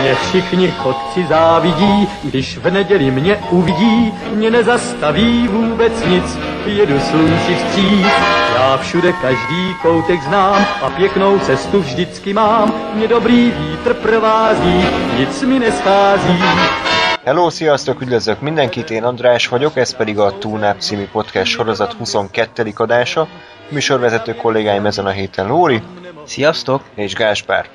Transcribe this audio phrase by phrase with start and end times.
[0.00, 7.54] Mě všichni chodci závidí, když v neděli mě uvidí, mě nezastaví vůbec nic, jedu slunci
[7.54, 8.06] vstříc.
[8.54, 14.84] Já všude každý koutek znám a pěknou cestu vždycky mám, mě dobrý vítr provází,
[15.18, 16.42] nic mi neschází.
[17.24, 22.70] Hello, sziasztok, üdvözlök mindenkit, én András vagyok, ez pedig a Túnáp című podcast sorozat 22.
[22.74, 23.26] adása.
[23.68, 25.82] Műsorvezető kollégáim ezen a héten Lóri
[26.26, 26.82] Sziasztok!
[26.94, 27.68] és Gáspár.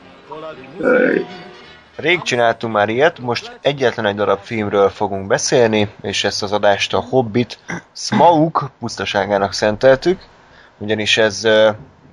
[1.95, 6.93] Rég csináltunk már ilyet, most egyetlen egy darab filmről fogunk beszélni, és ezt az adást
[6.93, 7.59] a Hobbit
[7.95, 10.21] Smaug pusztaságának szenteltük,
[10.77, 11.47] ugyanis ez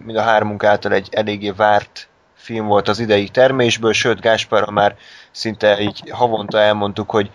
[0.05, 4.97] mind a hármunk által egy eléggé várt film volt az idei termésből, sőt Gáspárra már
[5.31, 7.31] szinte így havonta elmondtuk, hogy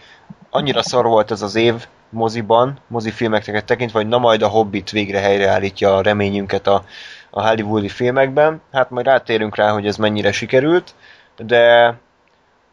[0.49, 5.19] annyira szar volt ez az év moziban, mozifilmeket tekintve, hogy na majd a Hobbit végre
[5.19, 6.83] helyreállítja a reményünket a,
[7.33, 8.61] a hollywoodi filmekben.
[8.71, 10.93] Hát majd rátérünk rá, hogy ez mennyire sikerült,
[11.37, 11.93] de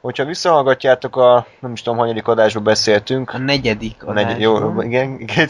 [0.01, 4.41] hogyha visszahallgatjátok a, nem is tudom, hanyadik adásban beszéltünk, A negyedik a negy- adásban.
[4.75, 5.49] jó, igen, igen,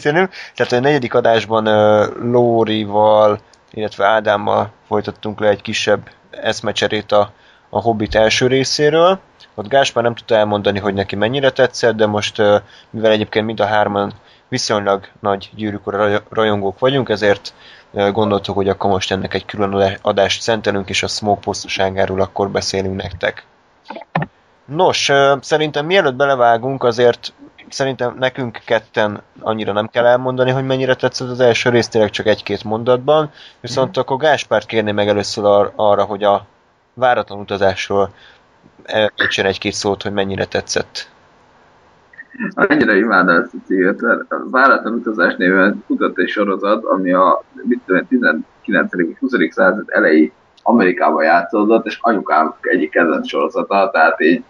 [0.55, 3.39] tehát a negyedik adásban uh, Lórival,
[3.71, 7.31] illetve Ádámmal folytattunk le egy kisebb eszmecserét a,
[7.69, 9.19] a Hobbit első részéről.
[9.55, 12.55] Ott Gáspár nem tudta elmondani, hogy neki mennyire tetszett, de most, uh,
[12.89, 14.11] mivel egyébként mind a hárman
[14.47, 17.53] viszonylag nagy gyűrűk ura raj- rajongók vagyunk, ezért
[17.91, 22.49] gondoltuk, hogy akkor most ennek egy külön adá- adást szentelünk, és a Smoke posztoságáról akkor
[22.49, 23.45] beszélünk nektek.
[24.65, 25.11] Nos,
[25.41, 27.33] szerintem mielőtt belevágunk, azért
[27.69, 32.25] szerintem nekünk ketten annyira nem kell elmondani, hogy mennyire tetszett az első rész, tényleg csak
[32.25, 36.45] egy-két mondatban, viszont akkor Gáspárt kérni meg először ar- arra, hogy a
[36.93, 38.13] váratlan utazásról
[39.35, 41.09] egy-két szót, hogy mennyire tetszett.
[42.53, 47.43] Annyira imádom ezt a címet, mert a Váratlan utazás néven futott egy sorozat, ami a
[47.63, 48.95] mit tudom, én, 19.
[48.95, 49.31] vagy 20.
[49.49, 50.31] század elejé
[50.63, 54.43] Amerikában játszódott, és anyukám egyik kedvenc sorozata, tehát így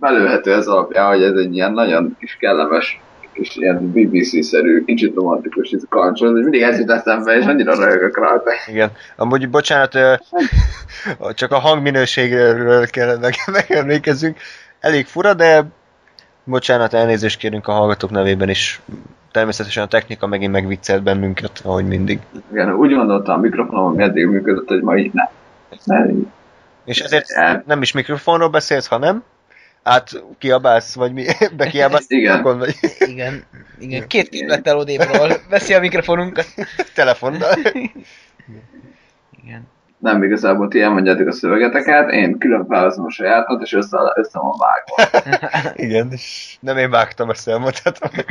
[0.00, 3.00] belőhető ez alapján, hogy ez egy ilyen nagyon kis kellemes,
[3.32, 7.74] kis ilyen BBC-szerű, kicsit romantikus ez a kancsol, és mindig ez jut eszembe, és annyira
[7.74, 8.50] rajogok rajta.
[8.66, 8.92] Igen.
[9.16, 9.98] Amúgy, bocsánat,
[11.34, 13.34] csak a hangminőségről kell meg,
[13.68, 14.38] megemlékezzünk.
[14.80, 15.64] Elég fura, de
[16.44, 18.80] bocsánat, elnézést kérünk a hallgatók nevében is.
[19.30, 22.18] Természetesen a technika megint megviccelt bennünket, ahogy mindig.
[22.52, 25.28] Igen, úgy gondoltam a mikrofonom, hogy eddig működött, hogy ma így nem.
[25.84, 26.32] nem.
[26.84, 29.22] És ezért El- nem is mikrofonról beszélsz, hanem
[29.82, 31.24] át kiabálsz, vagy mi?
[31.56, 32.30] Bekiabálsz Igen.
[32.30, 33.44] telefon, vagy Igen,
[33.78, 36.46] igen, két képlettel odébről veszi a mikrofonunkat.
[36.94, 37.54] telefonnal.
[39.44, 39.66] Igen.
[40.04, 44.54] Nem igazából ti elmondjátok a szövegeteket, én külön felveszem a sajátot, és össze, össze van
[44.58, 45.28] vágva.
[45.86, 48.10] Igen, és nem én vágtam, ezt elmondhatom.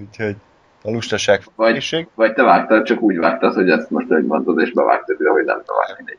[0.00, 0.36] Úgyhogy
[0.82, 2.08] a lustaság Vagy, felség.
[2.14, 5.44] vagy te vágtad, csak úgy vágtad, hogy ezt most egy mondod, és bevágtad ide, hogy
[5.44, 6.18] nem tovább mindegy.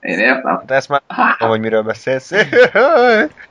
[0.12, 0.62] Én értem.
[0.66, 1.02] De ezt már
[1.38, 2.32] tudom, hogy miről beszélsz.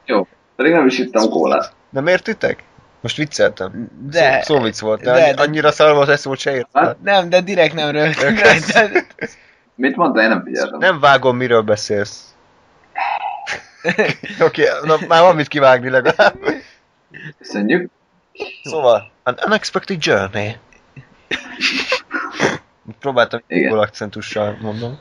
[0.05, 0.27] Jó.
[0.55, 1.73] Pedig nem is ittam kólát.
[1.89, 2.63] Nem értitek?
[3.01, 3.89] Most vicceltem.
[3.99, 6.83] De, Szó, vicc volt, de, de- de- annyira szar volt, ezt volt se értem.
[6.83, 8.13] Hát, nem, de direkt nem de-
[9.75, 10.21] mit mondta?
[10.21, 10.79] Én nem figyeltem.
[10.79, 12.35] Nem vágom, miről beszélsz.
[14.39, 16.37] Oké, okay, na, már van mit kivágni legalább.
[17.37, 17.91] Köszönjük.
[18.63, 20.57] Szóval, an unexpected journey.
[22.99, 24.99] Próbáltam jól akcentussal mondom.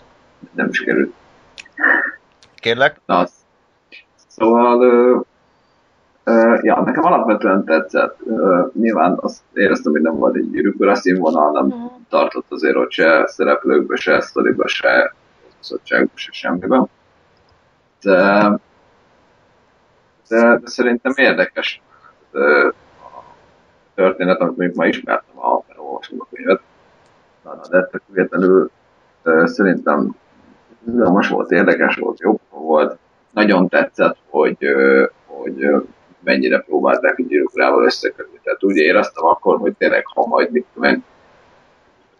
[0.52, 1.14] Nem is került.
[2.54, 3.00] Kérlek?
[3.06, 3.32] Na, az.
[4.26, 5.26] Szóval,
[6.30, 8.16] ö, ja, nekem alapvetően tetszett.
[8.26, 13.26] Ö, nyilván azt éreztem, hogy nem volt egy gyűrűkora színvonal, nem tartott azért ott se
[13.26, 15.14] szereplőkbe, se sztoriba, se
[15.60, 16.88] szottságba, se semmiben.
[18.02, 18.50] De,
[20.28, 21.82] de, de szerintem érdekes
[22.30, 22.68] ö,
[22.98, 23.22] a
[23.94, 26.60] történet, amit még ma ismertem, a olvasom a könyvet.
[27.44, 28.70] Na, na, de ettől függetlenül
[29.22, 30.16] ö, szerintem
[30.86, 32.98] izgalmas volt, érdekes volt, jó volt.
[33.30, 34.58] Nagyon tetszett, hogy,
[35.26, 35.64] hogy
[36.24, 38.40] mennyire próbálták a gyűrűkrával összekötni.
[38.42, 41.04] Tehát úgy éreztem akkor, hogy tényleg, ha majd mit tudom én,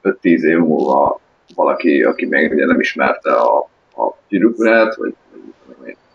[0.03, 1.21] 5-10 év múlva
[1.54, 3.59] valaki, aki még ugye nem ismerte a,
[3.97, 5.15] a gyűrűkrát, vagy,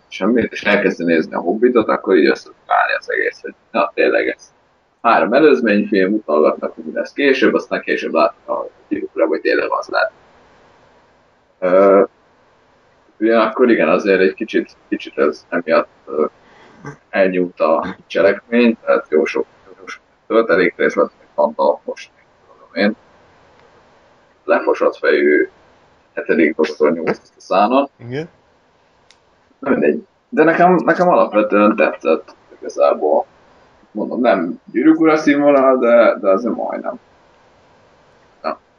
[0.07, 4.27] semmit, és elkezdi nézni a hobbitot, akkor így össze állni az egész, hogy na tényleg
[4.27, 4.54] ez
[5.01, 10.12] három előzményfilm, utalgatnak, hogy lesz később, aztán később látnak a gyűrűkrát, hogy tényleg az lett.
[11.60, 12.04] Ö,
[13.19, 15.88] Ugyanakkor igen, azért egy kicsit, kicsit ez emiatt
[16.86, 19.46] ö, elnyúlt a cselekmény, tehát jó sok,
[19.80, 22.12] jó sok töltelék rész lett, még Fanta most,
[22.48, 22.96] tudom én,
[24.44, 25.50] lefosott fejű
[26.14, 27.90] hetedik doktor nyújt a szánon.
[27.98, 28.30] Igen.
[29.60, 30.06] Na mindegy.
[30.30, 33.26] De nekem, nekem alapvetően tetszett igazából.
[33.92, 37.00] Mondom, nem gyűrűk ura színvonal, de, de azért majdnem.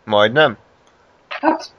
[0.05, 0.57] Majdnem?
[1.29, 1.71] Hát,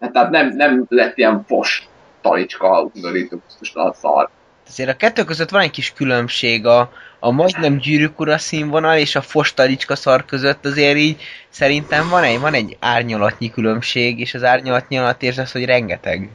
[0.00, 1.88] Hát, tehát nem, nem lett ilyen fos
[2.20, 4.30] talicska, undorító, most a szar.
[4.70, 9.16] Azért a kettő között van egy kis különbség, a, a majdnem gyűrűk ura színvonal és
[9.16, 14.44] a fostalicska szar között azért így szerintem van egy, van egy árnyalatnyi különbség, és az
[14.44, 16.30] árnyalatnyi alatt érzesz, hogy rengeteg.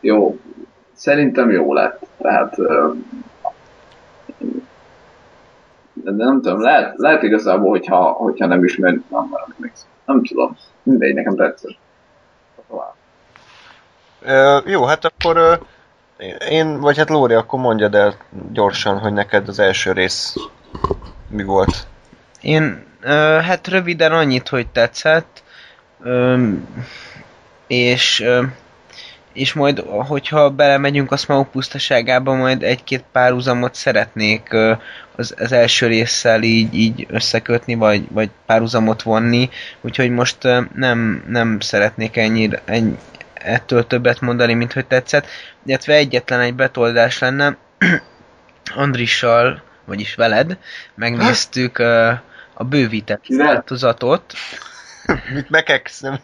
[0.00, 0.38] Jó,
[0.92, 2.06] szerintem jó lett.
[2.18, 2.56] Tehát
[5.92, 9.02] de nem tudom, lehet, lehet igazából, hogyha, hogyha nem ismer, nem,
[9.58, 9.72] nem,
[10.04, 10.56] nem tudom.
[10.82, 11.76] Mindegy, nekem tetszett.
[14.22, 15.60] Ö, jó, hát akkor
[16.48, 18.14] én, vagy hát Lóri, akkor mondjad el
[18.52, 20.34] gyorsan, hogy neked az első rész
[21.28, 21.86] mi volt.
[22.40, 25.42] Én, ö, hát röviden annyit, hogy tetszett,
[26.02, 26.48] ö,
[27.66, 28.42] és, ö,
[29.32, 34.72] és majd, hogyha belemegyünk a Smaug pusztaságába, majd egy-két párhuzamot szeretnék ö,
[35.16, 41.24] az, az első résszel így, így összekötni, vagy, vagy párhuzamot vonni, úgyhogy most ö, nem,
[41.28, 42.96] nem szeretnék ennyire, ennyi,
[43.46, 45.26] ettől többet mondani, mint hogy tetszett,
[45.64, 47.56] illetve egyetlen egy betoldás lenne,
[48.74, 50.58] Andrissal, vagyis veled,
[50.94, 52.12] megnéztük ö,
[52.54, 53.46] a bővített Kivel?
[53.46, 54.32] változatot.
[55.34, 56.00] Mit mekeksz?
[56.00, 56.20] Nem?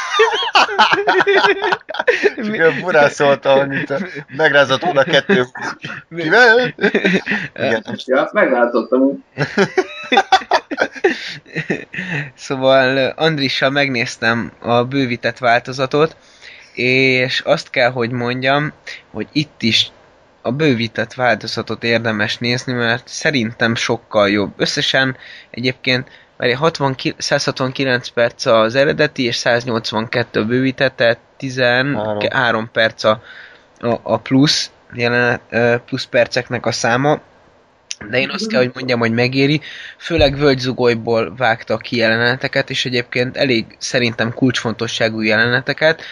[2.34, 2.56] Kivel?
[2.56, 3.99] Csak furán szólta, mint a
[4.37, 5.44] megrázott volna kettő.
[6.17, 6.75] Kivel?
[7.55, 7.84] Igen.
[8.06, 8.31] Ja,
[8.90, 9.17] úgy.
[12.34, 16.17] Szóval Andrissal megnéztem a bővített változatot,
[16.75, 18.73] és azt kell, hogy mondjam,
[19.11, 19.90] hogy itt is
[20.43, 24.52] a bővített változatot érdemes nézni, mert szerintem sokkal jobb.
[24.56, 25.16] Összesen
[25.50, 26.08] egyébként
[26.40, 33.22] várj, 60, ki- 169 perc az eredeti, és 182 a bővített, tehát 13 perc a,
[33.78, 35.40] a, a plusz, jelenet,
[35.84, 37.20] plusz perceknek a száma.
[38.10, 39.60] De én azt kell, hogy mondjam, hogy megéri.
[39.98, 46.02] Főleg völgyzugolyból vágtak ki jeleneteket, és egyébként elég szerintem kulcsfontosságú jeleneteket.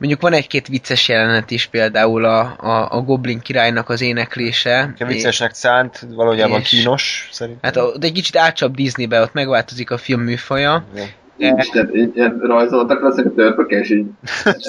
[0.00, 4.94] Mondjuk van egy-két vicces jelenet is, például a, a, a Goblin királynak az éneklése.
[4.98, 7.60] A viccesnek szánt, valójában És- kínos, szerintem.
[7.62, 10.84] Hát ott egy kicsit átcsap Disneybe, ott megváltozik a film műfaja.
[10.94, 11.08] Igen.
[11.38, 14.06] De, Isten, rajzoltak leszek a törpök, és így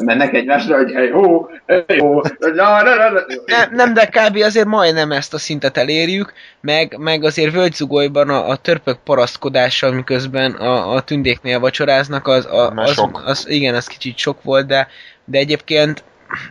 [0.03, 3.19] mennek egymásra, hogy hey ho, hey ho, na, na, na, na.
[3.45, 4.35] nem, nem, de kb.
[4.35, 10.51] azért majdnem ezt a szintet elérjük, meg, meg azért völgyzugolyban a, a törpök parasztkodása, miközben
[10.51, 14.87] a, a tündéknél vacsoráznak, az, a, az, az, igen, az kicsit sok volt, de,
[15.31, 16.03] de egyébként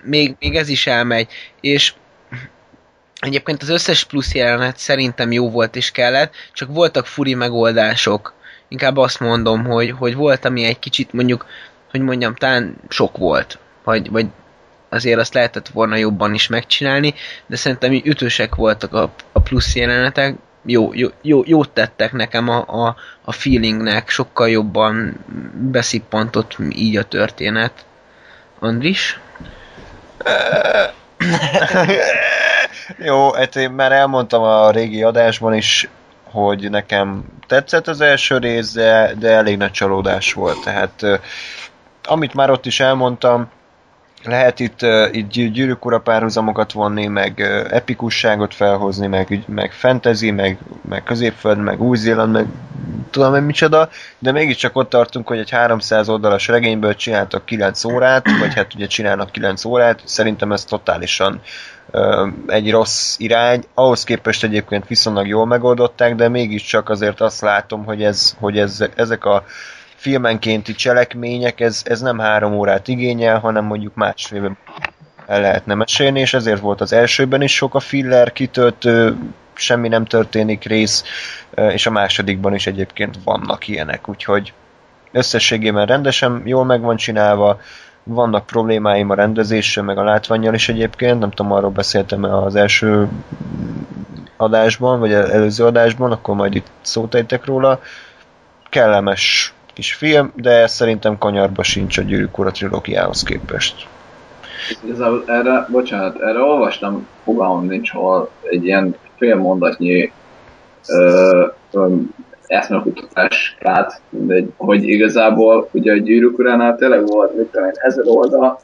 [0.02, 1.28] még, még ez is elmegy,
[1.60, 1.92] és
[3.20, 8.34] egyébként az összes plusz jelenet szerintem jó volt és kellett, csak voltak furi megoldások.
[8.68, 11.46] Inkább azt mondom, hogy, hogy volt, ami egy kicsit mondjuk,
[11.90, 13.58] hogy mondjam, talán sok volt.
[13.84, 14.26] Vagy, vagy
[14.88, 17.14] azért azt lehetett volna jobban is megcsinálni,
[17.46, 22.48] de szerintem így ütősek voltak a, a plusz jelenetek, jó, jó, jó, jót tettek nekem
[22.48, 25.24] a, a, a feelingnek, sokkal jobban
[25.70, 27.84] beszippantott így a történet.
[28.60, 29.20] Andris?
[32.98, 35.88] Jó, hát én már elmondtam a régi adásban is,
[36.24, 40.64] hogy nekem tetszett az első rész, de, de elég nagy csalódás volt.
[40.64, 41.20] Tehát
[42.04, 43.50] amit már ott is elmondtam,
[44.24, 44.80] lehet itt,
[45.12, 47.40] itt gyű- gyűrűk ura párhuzamokat vonni, meg
[47.70, 50.58] epikusságot felhozni, meg, meg fantasy, meg,
[50.88, 52.46] meg középföld, meg Új-Zéland, meg
[53.10, 53.88] tudom én micsoda,
[54.18, 58.86] de mégiscsak ott tartunk, hogy egy 300 oldalas regényből csináltak 9 órát, vagy hát ugye
[58.86, 61.40] csinálnak 9 órát, szerintem ez totálisan
[62.46, 63.64] egy rossz irány.
[63.74, 68.84] Ahhoz képest egyébként viszonylag jól megoldották, de mégiscsak azért azt látom, hogy, ez, hogy ez,
[68.94, 69.44] ezek a
[70.00, 74.56] filmenkénti cselekmények, ez, ez nem három órát igényel, hanem mondjuk másfél
[75.26, 79.16] el lehetne mesélni, és ezért volt az elsőben is sok a filler kitöltő,
[79.54, 81.04] semmi nem történik rész,
[81.54, 84.52] és a másodikban is egyébként vannak ilyenek, úgyhogy
[85.12, 87.60] összességében rendesen jól meg van csinálva,
[88.02, 93.08] vannak problémáim a rendezéssel, meg a látványjal is egyébként, nem tudom, arról beszéltem az első
[94.36, 97.80] adásban, vagy el- előző adásban, akkor majd itt szót róla.
[98.68, 103.86] Kellemes kis film, de szerintem kanyarba sincs a Gyűrűk Ura trilógiához képest.
[104.84, 110.12] Igazából erre, bocsánat, erre olvastam, fogalmam nincs, hol egy ilyen fél mondatnyi
[110.88, 111.94] ö, ö,
[112.46, 118.60] eszmekutatáskát, de hogy igazából ugye a gyűrűk uránál tényleg volt, mit tudom én, ezer oldal,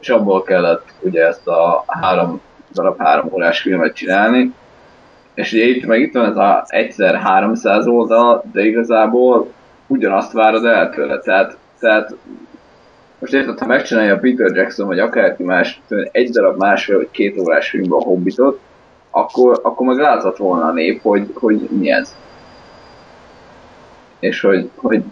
[0.00, 2.40] és abból kellett ugye ezt a három
[2.72, 4.54] darab három órás filmet csinálni,
[5.34, 9.52] és ugye itt meg itt van ez a egyszer 300 oldal, de igazából
[9.90, 12.14] ugyanazt várod el tőle, tehát, tehát
[13.18, 15.80] most érted, ha megcsinálja Peter Jackson, vagy akárki más
[16.12, 18.60] egy darab másfél vagy két órás filmbe a Hobbitot,
[19.10, 22.16] akkor, akkor meg láthat volna a nép, hogy, hogy mi ez.
[24.18, 25.02] És hogy, hogy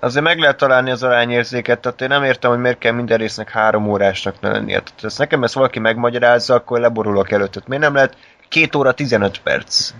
[0.00, 3.50] azért meg lehet találni az arányérzéket, tehát én nem értem, hogy miért kell minden résznek
[3.50, 4.80] három órásnak ne lennie.
[4.80, 7.52] Tehát ezt nekem ezt valaki megmagyarázza, akkor leborulok előtt.
[7.52, 8.16] Tehát miért nem lehet
[8.48, 9.90] két óra 15 perc?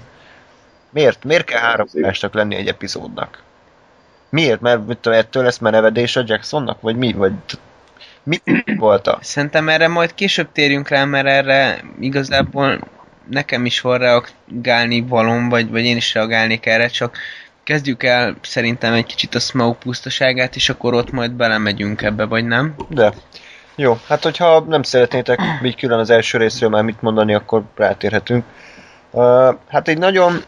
[0.90, 1.24] Miért?
[1.24, 3.42] Miért kell három órásnak lenni egy epizódnak?
[4.32, 4.60] Miért?
[4.60, 6.80] Mert mit tudom, ettől lesz merevedés a Jacksonnak?
[6.80, 7.12] Vagy mi?
[7.12, 7.32] Vagy
[8.22, 8.38] mi
[8.76, 9.18] volt a?
[9.20, 12.80] Szerintem erre majd később térjünk rá, mert erre igazából
[13.30, 17.16] nekem is van reagálni valom, vagy, vagy én is reagálnék erre, csak
[17.62, 22.44] kezdjük el szerintem egy kicsit a Smoke pusztaságát, és akkor ott majd belemegyünk ebbe, vagy
[22.44, 22.74] nem?
[22.88, 23.12] De.
[23.74, 28.44] Jó, hát hogyha nem szeretnétek így külön az első részről már mit mondani, akkor rátérhetünk.
[29.10, 30.42] Uh, hát egy nagyon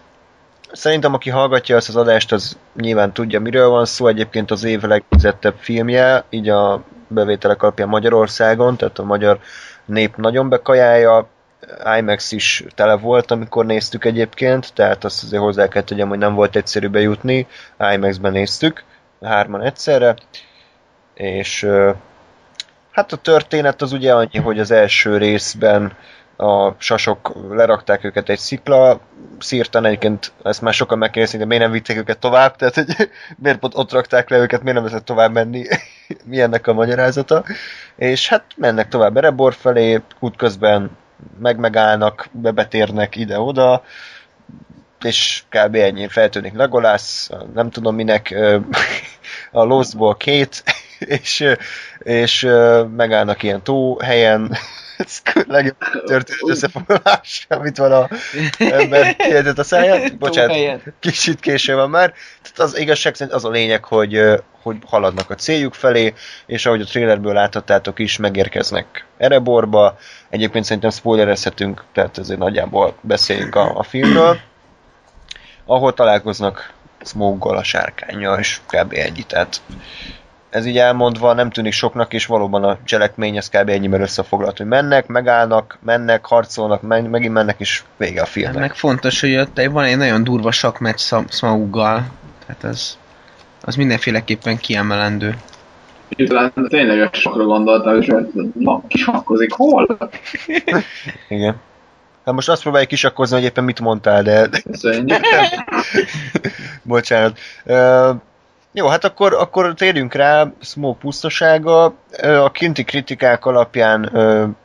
[0.74, 4.06] Szerintem, aki hallgatja ezt az adást, az nyilván tudja, miről van szó.
[4.06, 9.38] Egyébként az év legfizettebb filmje, így a bevételek alapján Magyarországon, tehát a magyar
[9.84, 11.28] nép nagyon bekajálja.
[11.98, 16.34] IMAX is tele volt, amikor néztük egyébként, tehát azt azért hozzá kell tegyem, hogy nem
[16.34, 17.46] volt egyszerű bejutni.
[17.94, 18.84] IMAX-ben néztük,
[19.22, 20.14] hárman egyszerre,
[21.14, 21.66] és
[22.90, 25.96] hát a történet az ugye annyi, hogy az első részben
[26.36, 29.00] a sasok lerakták őket egy szikla
[29.38, 32.86] szírtan, egyébként ezt már sokan megkérdezik, de miért nem vitték őket tovább, tehát hogy
[33.42, 35.66] miért ott, ott rakták le őket, miért nem lehetett tovább menni,
[36.30, 37.44] mi ennek a magyarázata.
[37.96, 40.90] És hát mennek tovább Erebor felé, útközben
[41.38, 43.82] meg-megállnak, bebetérnek ide-oda,
[45.00, 45.74] és kb.
[45.74, 48.34] ennyi feltűnik Legolász, nem tudom minek,
[49.52, 50.62] a Lostból két,
[50.98, 51.44] és,
[51.98, 52.48] és
[52.96, 54.56] megállnak ilyen tó helyen,
[54.96, 58.08] ez legjobb történet összefoglalás, amit van a
[58.58, 60.18] ember kiejtett a száját.
[60.18, 62.12] Bocsánat, kicsit késő van már.
[62.42, 64.20] Tehát az igazság szerint az a lényeg, hogy,
[64.62, 66.14] hogy haladnak a céljuk felé,
[66.46, 69.98] és ahogy a trailerből láthattátok is, megérkeznek Ereborba.
[70.30, 74.38] Egyébként szerintem spoilerezhetünk, tehát ezért nagyjából beszéljünk a, a filmről.
[75.64, 76.72] Ahol találkoznak
[77.04, 78.92] Smoke-gal, a sárkányjal, és kb.
[78.92, 79.22] ennyi.
[79.22, 79.60] Tehát
[80.54, 83.68] ez így elmondva nem tűnik soknak, és valóban a cselekmény ez kb.
[83.68, 88.60] ennyiben összefoglalt, hogy mennek, megállnak, mennek, harcolnak, men- megint mennek, és vége a filmnek.
[88.60, 92.06] Meg fontos, hogy ott van egy nagyon durva sakmeccs Smauggal,
[92.46, 92.98] tehát ez
[93.60, 95.36] az mindenféleképpen kiemelendő.
[96.26, 98.12] Talán tényleg sokra gondoltam, és
[98.54, 99.86] na, kisakkozik, hol?
[101.28, 101.56] Igen.
[102.24, 104.48] Hát most azt próbálj kisakkozni, hogy éppen mit mondtál, de...
[104.70, 105.20] Köszönjük.
[106.82, 107.38] Bocsánat.
[107.64, 108.16] Uh,
[108.76, 111.84] jó, hát akkor, akkor térjünk rá Smoke pusztasága.
[112.22, 114.10] A kinti kritikák alapján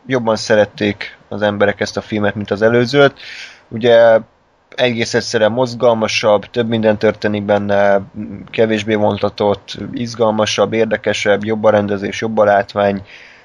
[0.05, 3.19] jobban szerették az emberek ezt a filmet, mint az előzőt.
[3.67, 4.19] Ugye
[4.75, 8.01] egész egyszerűen mozgalmasabb, több minden történik benne,
[8.51, 13.01] kevésbé vontatott, izgalmasabb, érdekesebb, jobb a rendezés, jobb a látvány,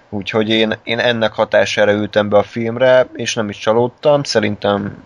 [0.09, 4.97] úgyhogy én, én ennek hatására ültem be a filmre, és nem is csalódtam, szerintem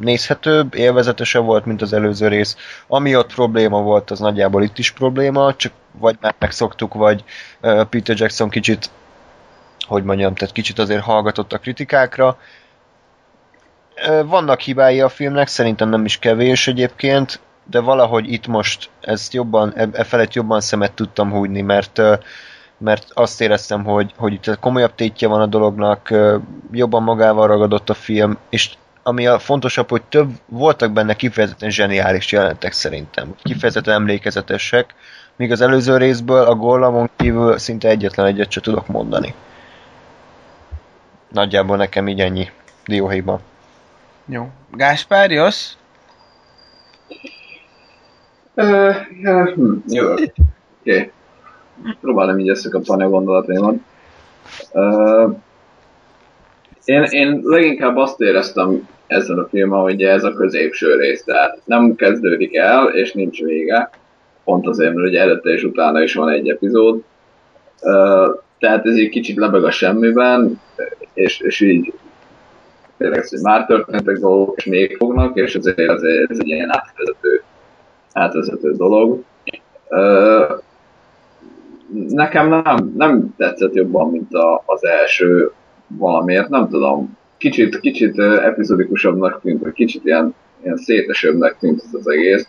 [0.00, 2.56] nézhetőbb, élvezetesebb volt, mint az előző rész.
[2.86, 7.24] Ami ott probléma volt, az nagyjából itt is probléma, csak vagy már megszoktuk, vagy
[7.60, 8.90] Peter Jackson kicsit,
[9.86, 12.38] hogy mondjam, tehát kicsit azért hallgatott a kritikákra.
[14.24, 17.40] Vannak hibái a filmnek, szerintem nem is kevés egyébként,
[17.70, 22.00] de valahogy itt most ezt jobban, e, e felett jobban szemet tudtam hújni, mert
[22.78, 26.14] mert azt éreztem, hogy, hogy itt komolyabb tétje van a dolognak,
[26.72, 32.32] jobban magával ragadott a film, és ami a fontosabb, hogy több voltak benne kifejezetten zseniális
[32.32, 33.34] jelentek szerintem.
[33.42, 34.94] Kifejezetten emlékezetesek,
[35.36, 39.34] míg az előző részből a Gollamon kívül szinte egyetlen egyet sem tudok mondani.
[41.28, 42.48] Nagyjából nekem így ennyi
[42.84, 43.40] dióhéjban.
[44.26, 44.48] Jó.
[44.72, 45.72] Gáspár, jössz?
[48.54, 50.12] Uh, ja, hm, jó.
[50.12, 50.32] Oké.
[50.80, 51.10] Okay.
[52.00, 53.74] Próbálom így összekapcsolni a gondolataimat.
[54.72, 55.36] Uh,
[56.84, 61.94] én, én leginkább azt éreztem ezen a filmen, hogy ez a középső rész, tehát nem
[61.94, 63.90] kezdődik el, és nincs vége,
[64.44, 67.02] pont azért, mert ugye előtte és utána is van egy epizód,
[68.58, 70.60] tehát ez egy kicsit lebeg a semmiben,
[71.12, 71.92] és, és így
[72.96, 76.70] tényleg ez, hogy már történtek dolgok, és még fognak, és ezért ez, ez egy ilyen
[76.76, 77.42] átvezető,
[78.12, 79.22] átvezető dolog.
[82.08, 85.52] Nekem nem, nem tetszett jobban, mint a, az első
[85.86, 92.48] valamiért, nem tudom, kicsit, kicsit epizodikusabbnak tűnt, kicsit ilyen, ilyen szétesebbnek tűnt ez az egész.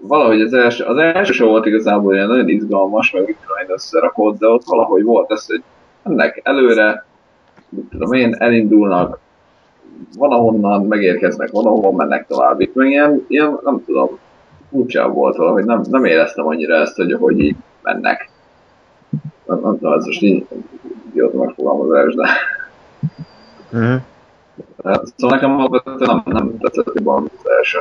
[0.00, 4.38] Valahogy az első, az első show volt igazából ilyen nagyon izgalmas, meg mit tudom összerakott,
[4.38, 5.62] de ott valahogy volt ez, hogy
[6.02, 7.04] ennek előre,
[7.68, 9.18] mit tudom én, elindulnak,
[10.18, 12.60] van ahonnan megérkeznek, van ahol mennek tovább.
[12.60, 14.18] Itt meg ilyen, ilyen nem tudom,
[14.70, 18.30] furcsább volt valahogy, nem, nem éreztem annyira ezt, hogy hogy így mennek.
[19.46, 20.46] Nem, nem tudom, ez most így
[21.10, 22.28] idióta megfogalmazás, de...
[23.72, 24.00] Uh-huh.
[25.16, 27.78] Szóval nekem alapvetően nem, nem tetszett jobban az első.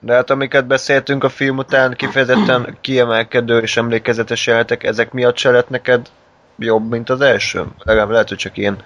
[0.00, 5.50] De hát amiket beszéltünk a film után, kifejezetten kiemelkedő és emlékezetes jelenetek, ezek miatt se
[5.50, 6.08] lett neked
[6.58, 7.64] jobb, mint az első?
[7.84, 8.76] Legalább lehet, hogy csak én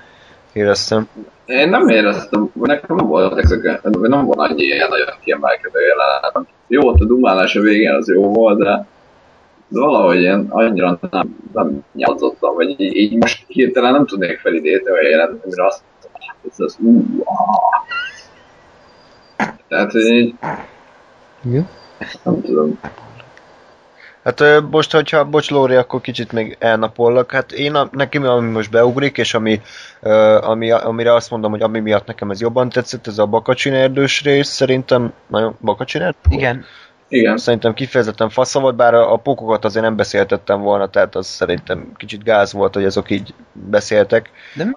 [0.53, 1.09] éreztem.
[1.45, 6.49] Én nem éreztem, vagy nekem nem volt ezek, nem volt annyi ilyen nagyon kiemelkedő jelenet.
[6.67, 8.87] Jó, a dumálás a végén az jó volt, de
[9.81, 15.11] valahogy én annyira nem, nem nyelzottam, vagy így, így, most hirtelen nem tudnék felidézni olyan
[15.11, 15.83] jelenet, amire azt
[16.50, 17.25] ez az, ú.
[19.69, 20.35] Tehát, hogy így,
[21.45, 21.69] Igen.
[22.23, 22.79] nem tudom.
[24.25, 27.33] Hát most, hogyha, bocs Lóri, akkor kicsit még elnapollak.
[27.33, 29.61] Hát én, a, nekem ami most beugrik, és ami,
[30.41, 34.23] ami, amire azt mondom, hogy ami miatt nekem ez jobban tetszett, ez a Bakacsin erdős
[34.23, 36.19] rész, szerintem nagyon Bakacsin erdő?
[36.31, 36.64] Igen.
[37.12, 41.26] Igen, Szerintem kifejezetten fasza volt, bár a, a pókokat azért nem beszéltettem volna, tehát az
[41.26, 44.31] szerintem kicsit gáz volt, hogy azok így beszéltek.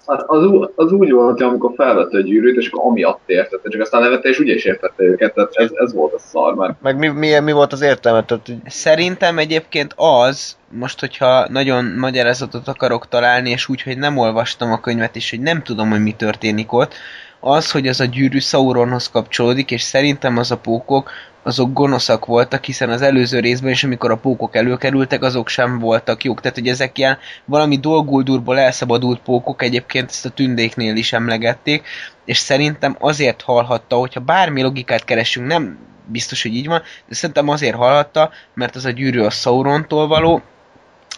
[0.08, 3.82] Hát az, az úgy volt, hogy amikor felvette a gyűrűt, és akkor amiatt értette, csak
[3.82, 7.08] aztán levette, és úgyis értette őket, tehát ez, ez volt a szar, mert Meg mi,
[7.08, 8.24] mi, mi volt az értelme?
[8.24, 14.18] Tehát, így- Szerintem egyébként az, most hogyha nagyon magyarázatot akarok találni, és úgy, hogy nem
[14.18, 16.94] olvastam a könyvet, és hogy nem tudom, hogy mi történik ott,
[17.46, 21.12] az, hogy az a gyűrű Sauronhoz kapcsolódik, és szerintem az a pókok,
[21.44, 26.24] azok gonoszak voltak, hiszen az előző részben is, amikor a pókok előkerültek, azok sem voltak
[26.24, 26.42] jók.
[26.42, 31.88] Tehát, hogy ezek ilyen valami dolguldurból elszabadult pókok, egyébként ezt a tündéknél is emlegették,
[32.26, 37.50] és szerintem azért hallhatta, hogyha bármi logikát keresünk, nem biztos, hogy így van, de szerintem
[37.50, 40.42] azért hallhatta, mert az a gyűrű a Saurontól való,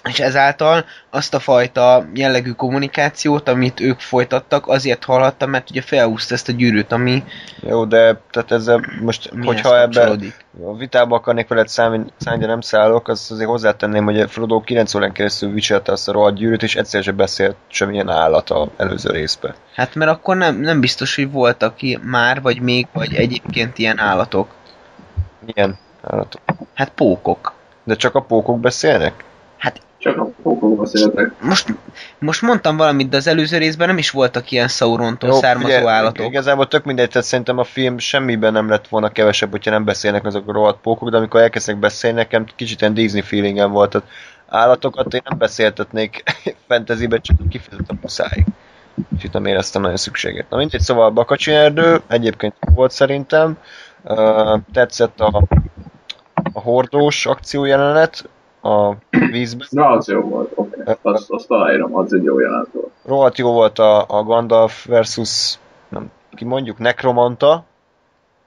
[0.07, 6.33] és ezáltal azt a fajta jellegű kommunikációt, amit ők folytattak, azért hallhatta, mert ugye felhúzta
[6.33, 7.23] ezt a gyűrűt, ami
[7.61, 10.45] jó, de tehát ezzel most, mihez hogyha kapcsolódik.
[10.65, 15.11] a vitába akarnék veled szállni, de nem szállok, az azért hozzátenném, hogy Frodo 9 órán
[15.11, 19.55] keresztül viselte azt a rohadt gyűrűt, és egyszer sem beszélt semmilyen állat a előző részbe.
[19.73, 23.99] Hát mert akkor nem, nem biztos, hogy voltak ki már, vagy még, vagy egyébként ilyen
[23.99, 24.55] állatok.
[25.45, 26.41] Milyen állatok?
[26.73, 27.53] Hát pókok.
[27.83, 29.23] De csak a pókok beszélnek?
[30.07, 31.31] Csak a pókok beszéltek.
[31.41, 31.75] Most,
[32.19, 36.25] most mondtam valamit, de az előző részben nem is voltak ilyen Saurontól származó figyelj, állatok.
[36.25, 40.25] Igazából tök mindegy, tehát szerintem a film semmiben nem lett volna kevesebb, hogyha nem beszélnek
[40.25, 43.89] azok a rohadt pókok, de amikor elkezdtek beszélni, nekem kicsit ilyen Disney feelingem volt.
[43.89, 44.07] Tehát
[44.47, 46.23] állatokat én nem beszéltetnék
[46.67, 48.45] fantasybe, csak kifejezetten muszáj.
[49.17, 50.49] És itt nem éreztem nagyon szükséget.
[50.49, 53.57] Na mindegy, szóval a Bakacsi erdő egyébként jó volt szerintem.
[54.03, 55.43] Uh, tetszett a,
[56.53, 58.29] a hordós akciójelenet
[58.67, 58.97] a
[59.31, 59.67] vízben.
[59.69, 60.81] Na, az jó volt, oké.
[60.81, 60.95] Okay.
[61.01, 62.91] Azt, azt aláírom, az egy jó jelent volt.
[63.05, 67.63] Rohadt jó volt a, a Gandalf versus, nem, ki mondjuk, Necromanta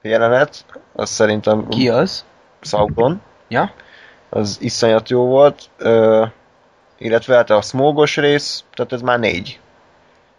[0.01, 2.25] jelenet, az szerintem Ki az?
[2.61, 3.71] Sauron, Ja?
[4.29, 6.25] az iszonyat jó volt, ö,
[6.97, 9.59] illetve hát a smogos rész, tehát ez már négy.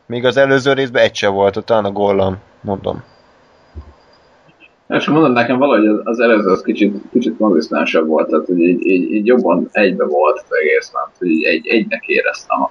[0.07, 3.05] Még az előző részben egy se volt, talán a Gollam, mondom.
[4.93, 8.87] És mondom, nekem valahogy az, az előző az kicsit, kicsit konzisztensebb volt, tehát hogy így,
[8.87, 12.71] így, így jobban egybe volt az egész, mert hogy így egy, egynek éreztem a,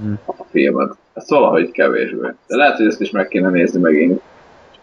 [0.00, 0.18] Hmm.
[0.26, 0.96] a filmet.
[1.14, 2.34] Ez valahogy kevésbé.
[2.46, 4.20] De lehet, hogy ezt is meg kéne nézni megint.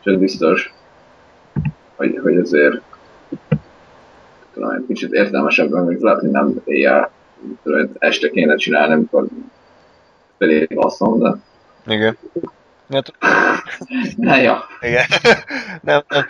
[0.03, 0.73] Ez biztos,
[1.95, 2.81] hogy, hogy azért
[4.55, 7.11] egy kicsit értelmesebben, még lehet, hogy nem éjjel,
[7.63, 9.25] tudom, este kéne csinálni, amikor
[10.37, 11.35] felé basszom, de
[11.93, 12.17] Igen.
[12.89, 13.13] Hát,
[14.15, 15.05] Na ja, igen.
[15.81, 16.25] nem, nem.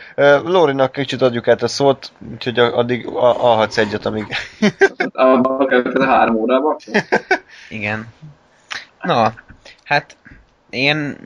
[0.46, 4.26] Lórinak kicsit adjuk át a szót, úgyhogy addig a- alhatsz egyet, amíg...
[5.14, 6.76] abban kell három órában.
[7.70, 8.08] Igen.
[9.02, 9.34] Na,
[9.84, 10.16] hát
[10.70, 11.18] én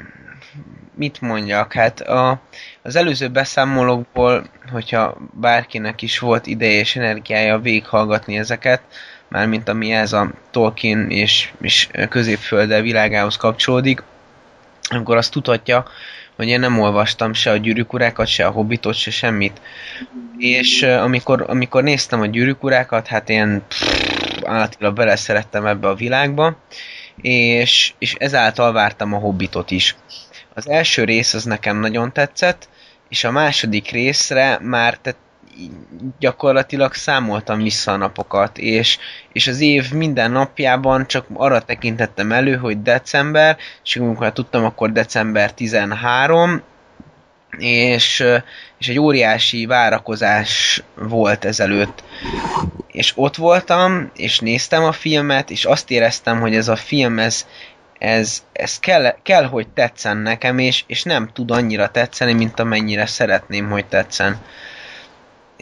[0.96, 1.74] mit mondjak?
[1.74, 2.42] Hát a,
[2.82, 8.82] az előző beszámolókból, hogyha bárkinek is volt ideje és energiája végighallgatni ezeket,
[9.28, 14.04] mármint ami ez a Tolkien és, és középfölde világához kapcsolódik,
[14.96, 15.86] akkor azt tudhatja,
[16.36, 19.62] hogy én nem olvastam se a gyűrűk urákat, se a hobbitot, se semmit.
[20.38, 23.84] És amikor, amikor néztem a gyűrűk urákat, hát én pff,
[24.44, 26.58] állatilag beleszerettem ebbe a világba,
[27.22, 29.96] és, és ezáltal vártam a hobbitot is.
[30.54, 32.70] Az első rész az nekem nagyon tetszett,
[33.10, 35.20] és a második részre már tehát
[36.20, 38.98] gyakorlatilag számoltam vissza a napokat, és,
[39.32, 44.92] és az év minden napjában csak arra tekintettem elő, hogy december, és amikor tudtam, akkor
[44.92, 46.62] december 13,
[47.58, 48.24] és,
[48.78, 52.04] és egy óriási várakozás volt ezelőtt.
[52.88, 57.46] És ott voltam, és néztem a filmet, és azt éreztem, hogy ez a film, ez,
[58.00, 63.06] ez, ez kell, kell, hogy tetszen nekem, és, és nem tud annyira tetszeni, mint amennyire
[63.06, 64.42] szeretném, hogy tetszen.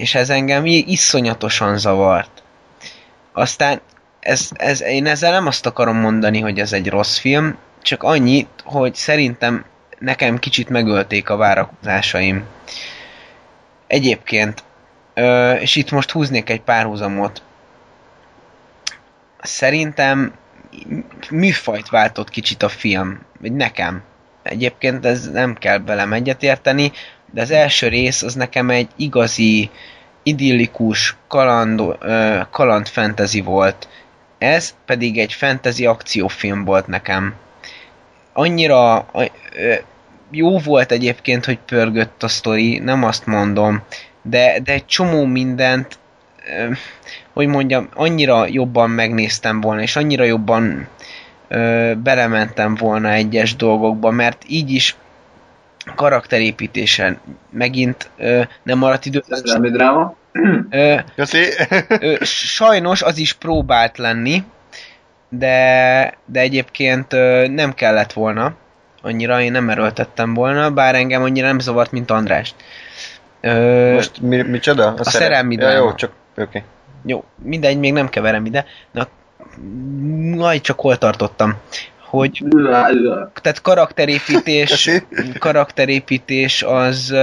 [0.01, 2.43] És ez engem iszonyatosan zavart.
[3.33, 3.81] Aztán
[4.19, 8.49] ez, ez, én ezzel nem azt akarom mondani, hogy ez egy rossz film, csak annyit,
[8.63, 9.65] hogy szerintem
[9.99, 12.45] nekem kicsit megölték a várakozásaim.
[13.87, 14.63] Egyébként
[15.13, 17.41] Ö, és itt most húznék egy párhuzamot.
[19.41, 20.33] Szerintem
[21.31, 24.03] műfajt váltott kicsit a film, vagy nekem.
[24.43, 26.91] Egyébként ez nem kell velem egyetérteni,
[27.31, 29.69] de az első rész az nekem egy igazi,
[30.23, 31.81] idillikus kaland,
[32.49, 33.87] kaland fantasy volt.
[34.37, 37.33] Ez pedig egy fantasy akciófilm volt nekem.
[38.33, 39.05] Annyira
[40.31, 43.81] jó volt egyébként, hogy pörgött a sztori, nem azt mondom,
[44.21, 45.99] de, de egy csomó mindent,
[47.33, 50.87] hogy mondjam, annyira jobban megnéztem volna, és annyira jobban
[51.97, 54.95] belementem volna egyes dolgokba, mert így is
[55.95, 59.23] karakterépítésen megint ö, nem maradt idő.
[59.29, 60.15] Szerelmi dráma.
[60.69, 61.43] Ö, Köszi.
[61.99, 64.43] ö, sajnos az is próbált lenni,
[65.29, 68.53] de, de egyébként ö, nem kellett volna.
[69.01, 72.55] Annyira én nem erőltettem volna, bár engem annyira nem zavart, mint Andrást.
[73.41, 74.87] Ö, Most mi, micsoda?
[74.87, 76.41] A, a szerelmi ja, jó, csak oké.
[76.41, 76.63] Okay.
[77.05, 78.65] Jó, mindegy, még nem keverem ide.
[78.91, 79.07] Na,
[80.35, 81.57] majd csak hol tartottam
[82.11, 82.43] hogy
[83.41, 84.89] tehát karakterépítés,
[85.39, 87.15] karakterépítés az,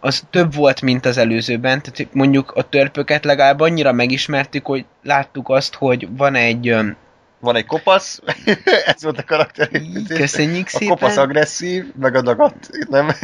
[0.00, 1.82] az több volt, mint az előzőben.
[1.82, 6.74] Tehát mondjuk a törpöket legalább annyira megismertük, hogy láttuk azt, hogy van egy
[7.44, 8.20] van egy kopasz,
[8.94, 10.18] ez volt a karakterépítés.
[10.18, 10.88] Köszönjük szépen.
[10.88, 12.54] A kopasz agresszív, meg a dagat,
[12.88, 13.06] nem?
[13.06, 13.14] Nem.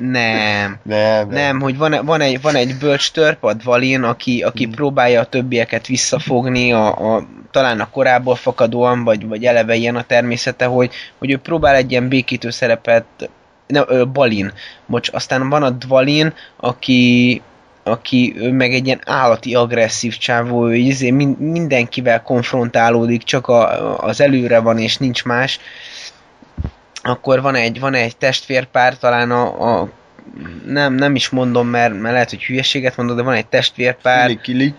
[0.00, 1.28] Nem, nem.
[1.28, 4.72] nem hogy van, van, egy, van egy bölcs törp, a Dvalin, aki, aki hmm.
[4.72, 10.02] próbálja a többieket visszafogni, a, a, talán a korából fakadóan, vagy, vagy eleve ilyen a
[10.02, 13.04] természete, hogy, hogy ő próbál egy ilyen békítő szerepet
[13.66, 14.52] ne, ö, Balin,
[14.86, 17.42] bocs, aztán van a Dvalin, aki,
[17.82, 24.58] aki meg egy ilyen állati agresszív csávó, ő izé mindenkivel konfrontálódik, csak a, az előre
[24.58, 25.60] van és nincs más.
[27.02, 29.88] Akkor van egy, van egy testvérpár, talán a, a
[30.66, 34.26] nem, nem is mondom, mert, mert lehet, hogy hülyeséget mondok, de van egy testvérpár.
[34.26, 34.74] Fili Kili.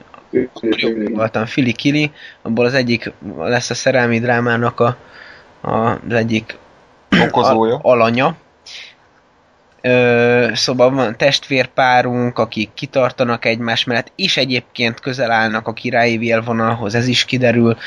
[1.14, 2.12] Voltam Fili Kili,
[2.42, 4.98] abból az egyik lesz a szerelmi drámának a,
[5.62, 6.58] a, az egyik
[7.28, 7.80] Okozója.
[7.82, 8.36] alanya,
[9.86, 16.96] Ö, szóval van testvérpárunk, akik kitartanak egymás mellett, és egyébként közel állnak a királyi vélvonalhoz,
[16.96, 17.78] ez is kiderül.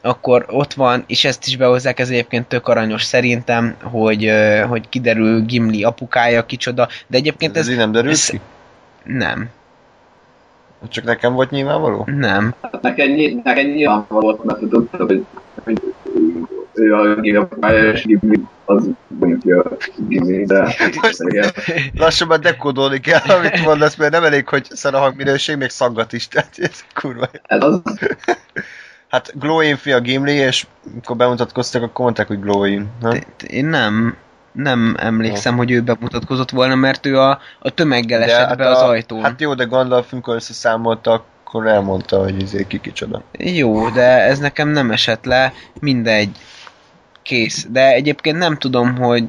[0.00, 4.30] Akkor ott van, és ezt is behozzák, ez egyébként tök aranyos szerintem, hogy,
[4.68, 7.68] hogy kiderül Gimli apukája kicsoda, de egyébként ez...
[7.68, 8.40] Ez nem derül ez, ki?
[9.04, 9.48] Nem.
[10.88, 12.04] Csak nekem volt nyilvánvaló?
[12.06, 12.54] Nem.
[12.62, 15.24] Hát neked, neked nyilvánvaló volt, mert tudod, hogy,
[15.64, 15.93] hogy
[16.74, 18.06] ő a gigapálya, és
[18.64, 20.76] az mondjuk a Ghibli, de
[21.94, 26.12] Lassan már dekódolni kell, amit mondasz, mert nem elég, hogy szar a hangminőség, még szaggat
[26.12, 27.28] is, tehát ez kurva.
[27.42, 27.82] Ez az.
[29.08, 32.90] Hát Glowin fi a Gimli, és amikor bemutatkoztak, akkor mondták, hogy Glowin.
[33.46, 34.16] Én nem,
[34.52, 35.58] nem emlékszem, no.
[35.58, 39.22] hogy ő bemutatkozott volna, mert ő a, a tömeggel esett hát be az ajtón.
[39.22, 43.22] Hát jó, de Gandalf, amikor összeszámoltak, akkor elmondta, hogy izé ki kicsoda.
[43.38, 46.30] Jó, de ez nekem nem esett le, mindegy
[47.24, 47.66] kész.
[47.70, 49.24] De egyébként nem tudom, hogy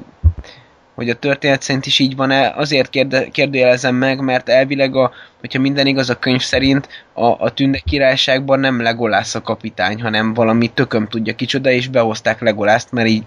[0.96, 5.60] hogy a történet szerint is így van-e, azért kérde, kérdőjelezem meg, mert elvileg, a, hogyha
[5.60, 10.68] minden igaz a könyv szerint, a, a tünde királyságban nem Legolász a kapitány, hanem valami
[10.68, 13.24] tököm tudja kicsoda, és behozták Legolászt, mert így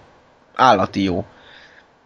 [0.54, 1.24] állati jó.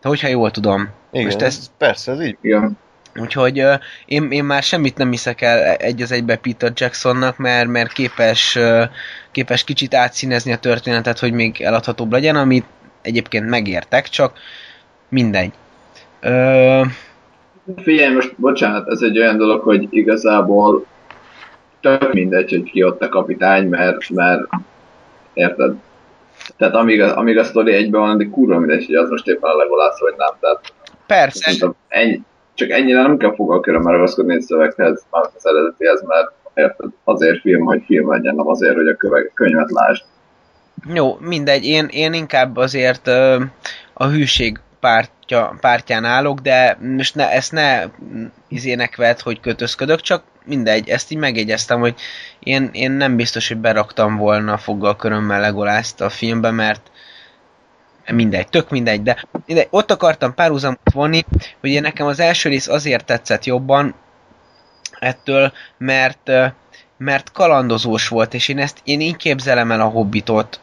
[0.00, 0.88] De hogyha jól tudom.
[1.12, 2.36] Igen, Most ez, persze, ez így.
[2.40, 2.78] Igen.
[3.14, 3.74] Úgyhogy uh,
[4.06, 8.56] én, én már semmit nem hiszek el egy az egybe Peter Jacksonnak, mert, mert képes,
[8.56, 8.84] uh,
[9.32, 12.64] képes kicsit átszínezni a történetet, hogy még eladhatóbb legyen, amit
[13.02, 14.38] egyébként megértek, csak
[15.08, 15.52] mindegy.
[16.22, 16.86] Uh,
[17.76, 20.86] Figyelj, most bocsánat, ez egy olyan dolog, hogy igazából
[21.80, 24.40] tök mindegy, hogy ki ott a kapitány, mert, mert
[25.32, 25.74] érted?
[26.56, 29.50] Tehát amíg a, amíg a sztori egyben van, addig kurva mindegy, hogy az most éppen
[29.50, 30.34] a legolász vagy nem.
[30.40, 30.72] Tehát,
[31.06, 31.74] Persze.
[31.88, 32.22] Ennyi,
[32.54, 37.64] csak ennyire nem kell fogalkörömmel ragaszkodni egy szöveghez, már az eredetihez, mert érted, azért film,
[37.64, 38.96] hogy film legyen, nem azért, hogy a
[39.34, 40.04] könyvet lásd.
[40.94, 43.42] Jó, mindegy, én, én inkább azért ö,
[43.92, 47.84] a hűség pártja, pártján állok, de most ne, ezt ne
[48.48, 51.94] izének vett, hogy kötözködök, csak mindegy, ezt így megjegyeztem, hogy
[52.38, 56.90] én, én nem biztos, hogy beraktam volna foggal körömmel Legolászt a filmbe, mert
[58.12, 61.24] mindegy, tök mindegy, de mindegy, ott akartam párhuzamot vonni,
[61.60, 63.94] hogy nekem az első rész azért tetszett jobban
[65.02, 66.30] ettől, mert,
[66.96, 70.60] mert kalandozós volt, és én ezt én így képzelem el a hobbitot,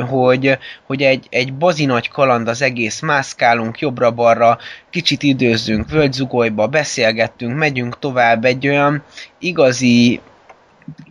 [0.00, 4.58] hogy, hogy egy, egy bazi nagy kaland az egész, mászkálunk jobbra-balra,
[4.90, 9.02] kicsit időzzünk, völgyzugolyba, beszélgettünk, megyünk tovább, egy olyan
[9.38, 10.20] igazi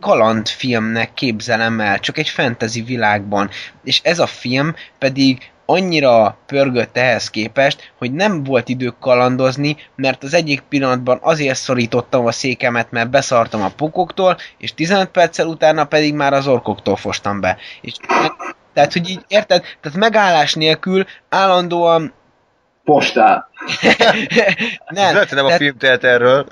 [0.00, 3.50] kalandfilmnek képzelem el, csak egy fantasy világban.
[3.84, 10.22] És ez a film pedig annyira pörgött ehhez képest, hogy nem volt idő kalandozni, mert
[10.22, 15.84] az egyik pillanatban azért szorítottam a székemet, mert beszartam a pokoktól, és 15 perccel utána
[15.84, 17.56] pedig már az orkoktól fostam be.
[17.80, 17.92] És
[18.72, 19.62] tehát, hogy így, érted?
[19.80, 22.12] Tehát megállás nélkül állandóan
[22.84, 23.44] Postán.
[24.88, 25.14] nem.
[25.14, 25.52] Lehet, nem tehát...
[25.52, 26.46] a film tehet erről.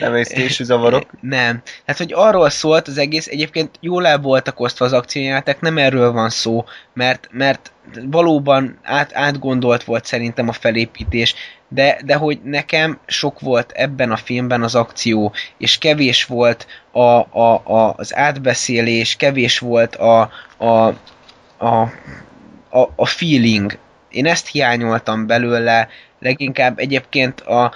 [0.00, 1.10] Emésztésű zavarok.
[1.20, 1.62] Nem.
[1.84, 6.12] Tehát, hogy arról szólt az egész, egyébként jól el voltak osztva az akciójátek, nem erről
[6.12, 7.72] van szó, mert, mert
[8.10, 11.34] valóban át, átgondolt volt szerintem a felépítés,
[11.68, 17.00] de, de hogy nekem sok volt ebben a filmben az akció, és kevés volt a,
[17.00, 20.66] a, a, az átbeszélés, kevés volt a, a,
[21.58, 21.80] a,
[22.70, 23.78] a, a feeling,
[24.10, 27.72] én ezt hiányoltam belőle, leginkább egyébként a,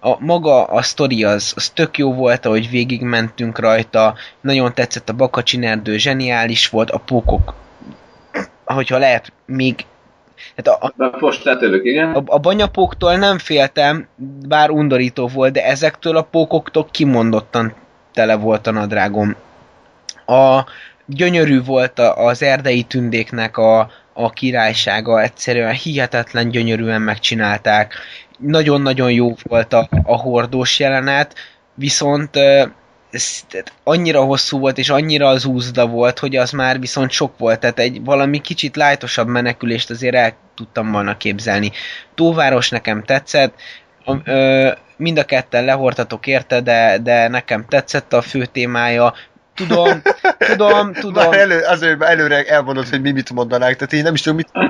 [0.00, 5.12] a maga a sztori az, az tök jó volt, ahogy végigmentünk rajta, nagyon tetszett a
[5.12, 7.54] Bakacsin erdő, zseniális volt, a pókok,
[8.64, 9.84] ahogyha lehet, még
[10.56, 11.46] Hát a, a, most
[11.82, 12.14] igen.
[12.14, 14.06] A, a banyapóktól nem féltem,
[14.48, 17.74] bár undorító volt, de ezektől a pókoktól kimondottan
[18.12, 19.36] tele volt a nadrágom.
[20.26, 20.64] A
[21.06, 27.94] gyönyörű volt az erdei tündéknek a, a királysága, egyszerűen hihetetlen gyönyörűen megcsinálták.
[28.38, 31.34] Nagyon-nagyon jó volt a, a hordós jelenet,
[31.74, 32.30] viszont
[33.14, 33.44] ez
[33.84, 37.78] annyira hosszú volt, és annyira az úzda volt, hogy az már viszont sok volt, tehát
[37.78, 41.72] egy valami kicsit lájtosabb menekülést azért el tudtam volna képzelni.
[42.14, 43.54] Tóváros nekem tetszett,
[44.24, 49.14] ö, mind a ketten lehortatok érte, de, de nekem tetszett a fő témája,
[49.54, 50.02] Tudom,
[50.38, 51.28] tudom, tudom.
[51.28, 54.48] Már elő, azért előre elmondod, hogy mi mit mondanánk, tehát én nem is tudom, mit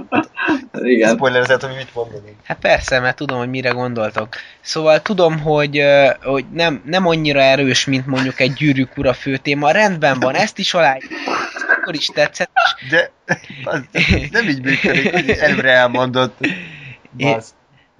[0.82, 1.14] Igen.
[1.14, 2.34] Spoilerezett, hogy mit mondanék.
[2.44, 4.28] Hát persze, mert tudom, hogy mire gondoltok.
[4.60, 5.82] Szóval tudom, hogy,
[6.22, 9.70] hogy nem, nem annyira erős, mint mondjuk egy gyűrűk ura főtéma.
[9.70, 10.96] Rendben van, ezt is alá
[11.84, 12.50] akkor is tetszett.
[12.90, 13.10] De
[13.64, 13.80] az,
[14.30, 16.32] nem így működik, hogy előre elmondod.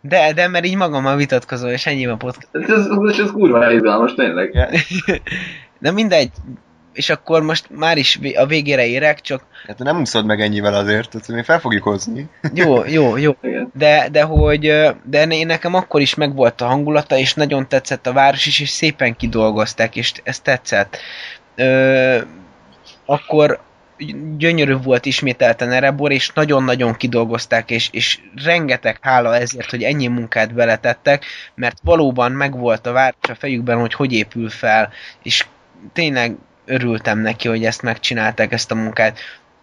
[0.01, 2.49] De, de mert így magammal vitatkozol, és ennyi a podcast.
[2.53, 4.53] Ez, ez, ez kurva izgalmas, tényleg.
[5.79, 6.31] De mindegy,
[6.95, 9.45] és akkor most már is a végére érek, csak...
[9.67, 12.29] Hát nem úszod meg ennyivel azért, tehát mi fel fogjuk hozni.
[12.55, 13.33] Jó, jó, jó.
[13.73, 14.73] De, de hogy,
[15.05, 18.69] de én nekem akkor is megvolt a hangulata, és nagyon tetszett a város is, és
[18.69, 20.97] szépen kidolgozták, és ez tetszett.
[21.55, 22.19] Ö,
[23.05, 23.61] akkor
[24.37, 30.55] gyönyörű volt ismételten Erebor, és nagyon-nagyon kidolgozták, és, és rengeteg hála ezért, hogy ennyi munkát
[30.55, 35.47] beletettek, mert valóban megvolt a város a fejükben, hogy hogy épül fel, és
[35.93, 39.19] tényleg örültem neki, hogy ezt megcsinálták, ezt a munkát.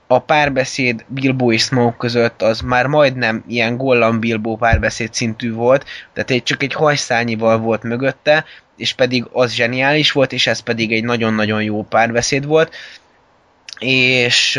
[0.08, 5.86] A párbeszéd Bilbo és Smoke között az már majdnem ilyen Gollam Bilbo párbeszéd szintű volt,
[6.14, 8.46] tehát egy, csak egy hajszányival volt mögötte,
[8.78, 12.76] és pedig az zseniális volt, és ez pedig egy nagyon-nagyon jó párbeszéd volt.
[13.80, 14.56] És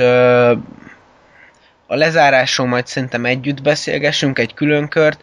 [1.87, 5.21] a lezárásról majd szerintem együtt beszélgessünk, egy külön kört.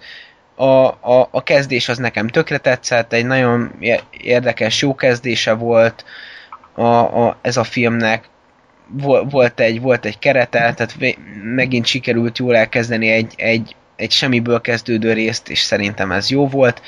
[0.56, 3.72] A, a, a kezdés az nekem tökre tetszett, egy nagyon
[4.12, 6.06] érdekes, jó kezdése volt,
[6.80, 8.30] a, a, ez a filmnek
[9.30, 10.96] volt egy, volt egy kerete, tehát
[11.44, 16.82] megint sikerült jól elkezdeni egy, egy, egy semmiből kezdődő részt, és szerintem ez jó volt.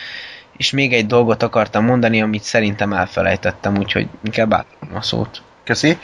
[0.58, 5.42] És még egy dolgot akartam mondani, amit szerintem elfelejtettem, úgyhogy inkább átadom a szót.
[5.64, 5.98] Köszi.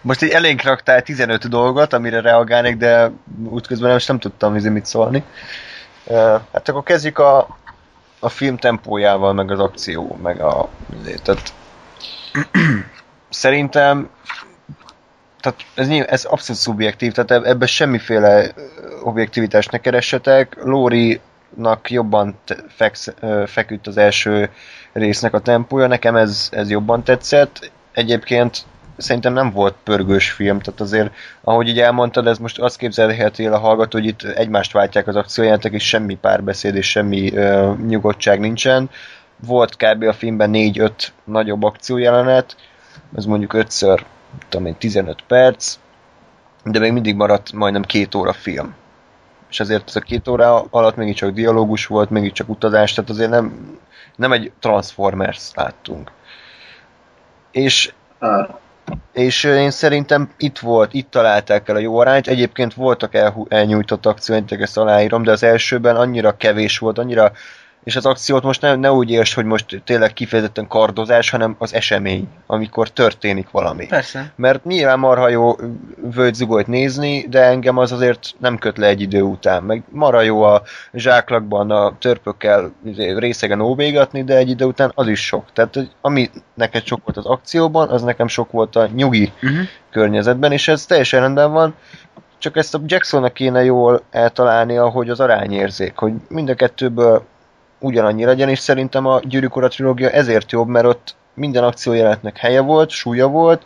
[0.00, 3.10] Most így elénk raktál 15 dolgot, amire reagálnék, de
[3.48, 5.24] útközben most nem tudtam mit szólni.
[6.52, 7.58] Hát akkor kezdjük a,
[8.18, 10.68] a film tempójával, meg az akció, meg a...
[11.22, 11.52] Tehát
[13.28, 14.10] Szerintem
[15.44, 18.52] tehát ez, ez abszolút szubjektív, tehát ebben semmiféle
[19.02, 20.56] objektivitást ne keressetek.
[20.62, 23.14] Lóri-nak jobban feksz,
[23.46, 24.50] feküdt az első
[24.92, 27.70] résznek a tempója, nekem ez, ez jobban tetszett.
[27.92, 28.64] Egyébként
[28.96, 33.52] szerintem nem volt pörgős film, tehát azért, ahogy így elmondtad, ez most azt képzelheti el
[33.52, 38.40] a hallgató, hogy itt egymást váltják az akciójátok, és semmi párbeszéd és semmi uh, nyugodtság
[38.40, 38.90] nincsen
[39.46, 40.02] volt kb.
[40.02, 40.90] a filmben 4-5
[41.24, 42.56] nagyobb akciójelenet,
[43.16, 44.00] ez mondjuk 5-ször,
[44.48, 45.78] tudom én, 15 perc,
[46.64, 48.74] de még mindig maradt majdnem két óra film.
[49.50, 53.78] És azért ez a két óra alatt mégiscsak dialógus volt, mégiscsak utazás, tehát azért nem,
[54.16, 56.10] nem egy Transformers láttunk.
[57.50, 57.92] És,
[59.12, 62.26] és én szerintem itt volt, itt találták el a jó arányt.
[62.26, 67.32] Egyébként voltak el, elnyújtott akcióintek, ezt aláírom, de az elsőben annyira kevés volt, annyira
[67.84, 71.74] és az akciót most ne, ne úgy érts, hogy most tényleg kifejezetten kardozás, hanem az
[71.74, 73.86] esemény, amikor történik valami.
[73.86, 74.32] Persze.
[74.36, 75.56] Mert nyilván marha jó
[76.14, 79.62] völgyzugolyt nézni, de engem az azért nem köt le egy idő után.
[79.62, 85.08] Meg marha jó a zsáklakban a törpökkel izé, részegen óvégatni, de egy idő után az
[85.08, 85.44] is sok.
[85.52, 89.58] Tehát ami neked sok volt az akcióban, az nekem sok volt a nyugi uh-huh.
[89.90, 91.74] környezetben, és ez teljesen rendben van
[92.38, 97.24] csak ezt a Jacksonnak kéne jól eltalálni, ahogy az arányérzék, hogy mind a kettőből
[97.78, 102.90] ugyanannyi legyen, és szerintem a Gyűrűk trilógia ezért jobb, mert ott minden akciójelenetnek helye volt,
[102.90, 103.64] súlya volt,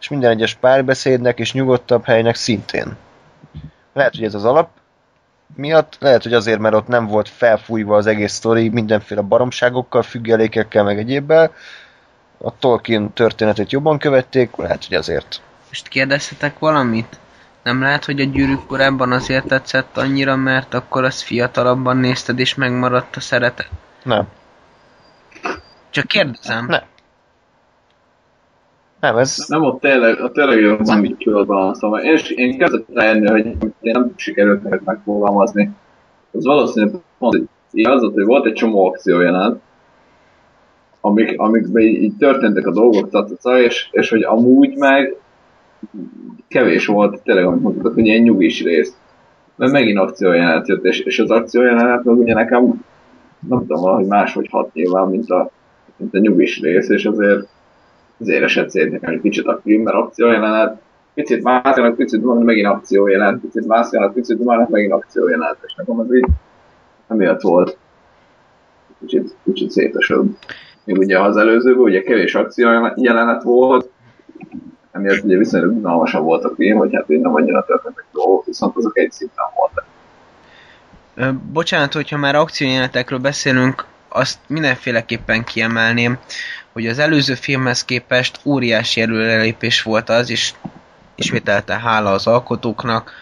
[0.00, 2.96] és minden egyes párbeszédnek és nyugodtabb helynek szintén.
[3.92, 4.68] Lehet, hogy ez az alap
[5.54, 10.84] miatt, lehet, hogy azért, mert ott nem volt felfújva az egész sztori mindenféle baromságokkal, függelékekkel,
[10.84, 11.52] meg egyébbel.
[12.38, 15.40] A Tolkien történetet jobban követték, lehet, hogy azért.
[15.68, 17.18] Most kérdezhetek valamit?
[17.62, 22.54] Nem lehet, hogy a gyűrűk korábban azért tetszett annyira, mert akkor az fiatalabban nézted és
[22.54, 23.70] megmaradt a szeretet?
[24.04, 24.28] Nem.
[25.90, 26.66] Csak kérdezem.
[26.66, 26.82] Nem.
[29.00, 29.44] Nem, ez...
[29.48, 33.46] Nem, ott tényleg, ott tényleg jó, így tudod szóval Én, én kezdett rájönni, hogy
[33.80, 35.70] én nem sikerült meg megfogalmazni.
[36.32, 39.60] Az valószínűleg pont így az volt, hogy volt egy csomó akciójelenet,
[41.00, 45.16] amik, amikben így, így történtek a dolgok, tataca, és, és hogy amúgy meg
[46.48, 48.96] kevés volt, tényleg, amit mondtuk, hogy ilyen nyugis rész.
[49.56, 52.84] Mert megint akciójelenet jött, és, és az akciójelenet meg ugye nekem
[53.48, 55.50] nem tudom, valahogy máshogy hat nyilván, mint a,
[55.96, 57.48] mint a nyugis rész, és azért
[58.20, 60.80] azért esett szét nekem egy kicsit a film, mert akciójelenet,
[61.14, 66.14] picit mászjanak, picit van megint akciójelenet, picit mászjanak, picit van megint akciójelenet, és nekem az
[66.14, 66.26] így
[67.08, 67.78] emiatt volt
[69.00, 70.24] kicsit, kicsit szétesebb.
[70.84, 73.90] Még ugye az előzőben ugye kevés akciójelenet volt,
[74.98, 78.76] emiatt ugye viszonylag unalmasabb volt a film, hogy hát én nem annyira történtek dolgok, viszont
[78.76, 79.84] azok egy szinten voltak.
[81.52, 86.18] Bocsánat, hogyha már akciójelenetekről beszélünk, azt mindenféleképpen kiemelném,
[86.72, 90.52] hogy az előző filmhez képest óriási előrelépés volt az, és
[91.14, 93.12] ismételte hála az alkotóknak,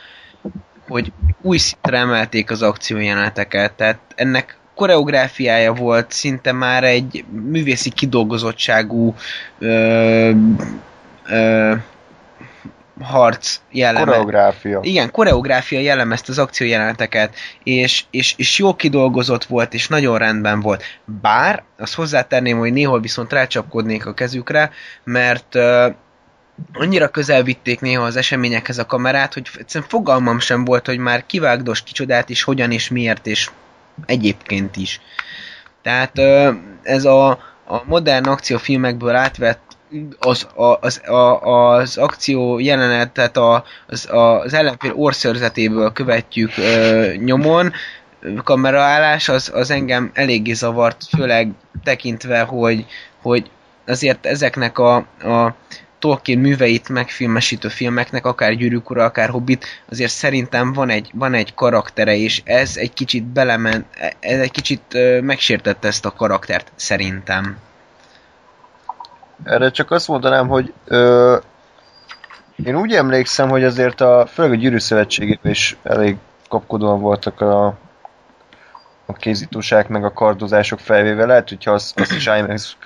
[0.89, 1.13] hogy
[1.43, 9.15] új szintre emelték az akciójeleneteket, tehát ennek koreográfiája volt szinte már egy művészi kidolgozottságú
[9.59, 10.31] ö,
[11.29, 11.75] ö,
[13.01, 14.05] harc jelleme.
[14.05, 14.81] Koreográfia.
[14.83, 20.83] Igen, koreográfia jellemezte az akciójeleneteket, és, és, és jó kidolgozott volt, és nagyon rendben volt.
[21.05, 24.71] Bár, azt hozzátenném, hogy néhol viszont rácsapkodnék a kezükre,
[25.05, 25.95] mert uh,
[26.73, 31.27] annyira közel vitték néha az eseményekhez a kamerát, hogy egyszerűen fogalmam sem volt, hogy már
[31.27, 33.51] kivágdos kicsodát is, hogyan és miért, és
[34.07, 35.01] egyébként is.
[35.83, 37.29] Tehát uh, ez a,
[37.67, 39.66] a modern akciófilmekből átvett
[40.19, 47.73] az, a, az, a, az akció jelenetet a, az, az ellenfél orszörzetéből követjük ö, nyomon,
[48.45, 51.51] kameraállás, az, az engem eléggé zavart, főleg
[51.85, 52.87] tekintve, hogy,
[53.23, 53.51] hogy
[53.87, 55.55] azért ezeknek a, a
[55.99, 61.55] Tolkien műveit megfilmesítő filmeknek, akár Gyűrűk Ura, akár Hobbit, azért szerintem van egy, van egy
[61.55, 63.87] karaktere, és ez egy kicsit belement,
[64.21, 64.83] ez egy kicsit
[65.21, 67.57] megsértette ezt a karaktert, szerintem.
[69.45, 71.37] Erre csak azt mondanám, hogy ö,
[72.65, 76.17] én úgy emlékszem, hogy azért a, főleg a Gyűrű Szövetségében is elég
[76.49, 77.67] kapkodóan voltak a,
[79.07, 81.27] a kézítóság meg a kardozások felvéve.
[81.27, 82.77] Lehet, hogyha azt, azt is IMAX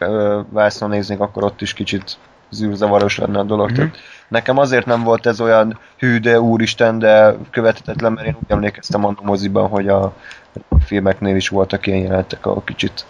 [0.48, 2.18] vászon néznék, akkor ott is kicsit
[2.50, 3.70] zűrzavaros lenne a dolog.
[3.70, 3.88] Mm-hmm.
[4.28, 9.04] nekem azért nem volt ez olyan hű, de úristen, de követhetetlen, mert én úgy emlékeztem
[9.04, 10.12] a moziban, hogy a
[10.84, 13.04] filmeknél is voltak ilyen jelenetek, ahol kicsit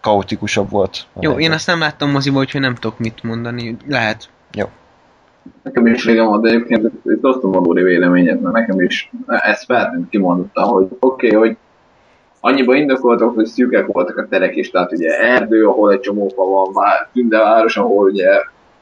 [0.00, 1.06] kaotikusabb volt.
[1.20, 3.76] Jó, én azt nem láttam moziba, úgyhogy nem tudok mit mondani.
[3.88, 4.28] Lehet.
[4.52, 4.66] Jó.
[5.62, 9.64] Nekem is régen volt, de egyébként itt osztom a Lóri véleményet, mert nekem is ezt
[9.64, 11.56] feltűnt kimondottam, hogy oké, okay, hogy
[12.40, 16.44] annyiban indokoltak, hogy szűkek voltak a terek is, tehát ugye erdő, ahol egy csomó fa
[16.44, 18.28] van, már tündeváros, ahol ugye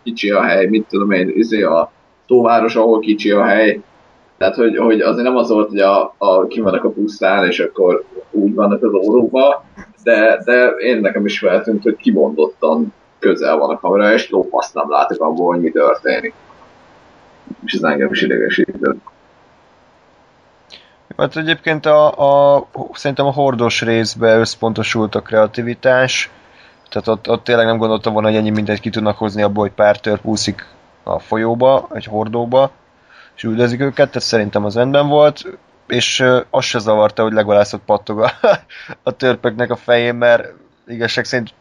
[0.02, 1.92] kicsi a hely, mit tudom én, izé a
[2.26, 3.80] tóváros, ahol kicsi a hely,
[4.38, 8.04] tehát, hogy, hogy azért nem az volt, hogy a, a, kimennek a pusztán, és akkor
[8.30, 9.64] úgy vannak az óróba,
[10.02, 14.90] de, de én nekem is feltűnt, hogy kimondottan közel van a kamera, és lópaszt nem
[14.90, 16.34] látok abból, hogy mi történik.
[17.64, 18.96] És ez engem is idegesített.
[21.16, 22.06] Hát egyébként a,
[22.56, 26.30] a, szerintem a hordos részbe összpontosult a kreativitás,
[26.88, 29.72] tehát ott, ott tényleg nem gondoltam volna, hogy ennyi mindent ki tudnak hozni abból, hogy
[29.72, 30.66] pár törp úszik
[31.02, 32.70] a folyóba, egy hordóba,
[33.36, 35.58] és üldözik őket, tehát szerintem az rendben volt
[35.88, 38.32] és azt se zavarta, hogy legalászott pattog a,
[39.02, 40.52] a törpöknek a fején, mert
[40.86, 41.54] igazság szerint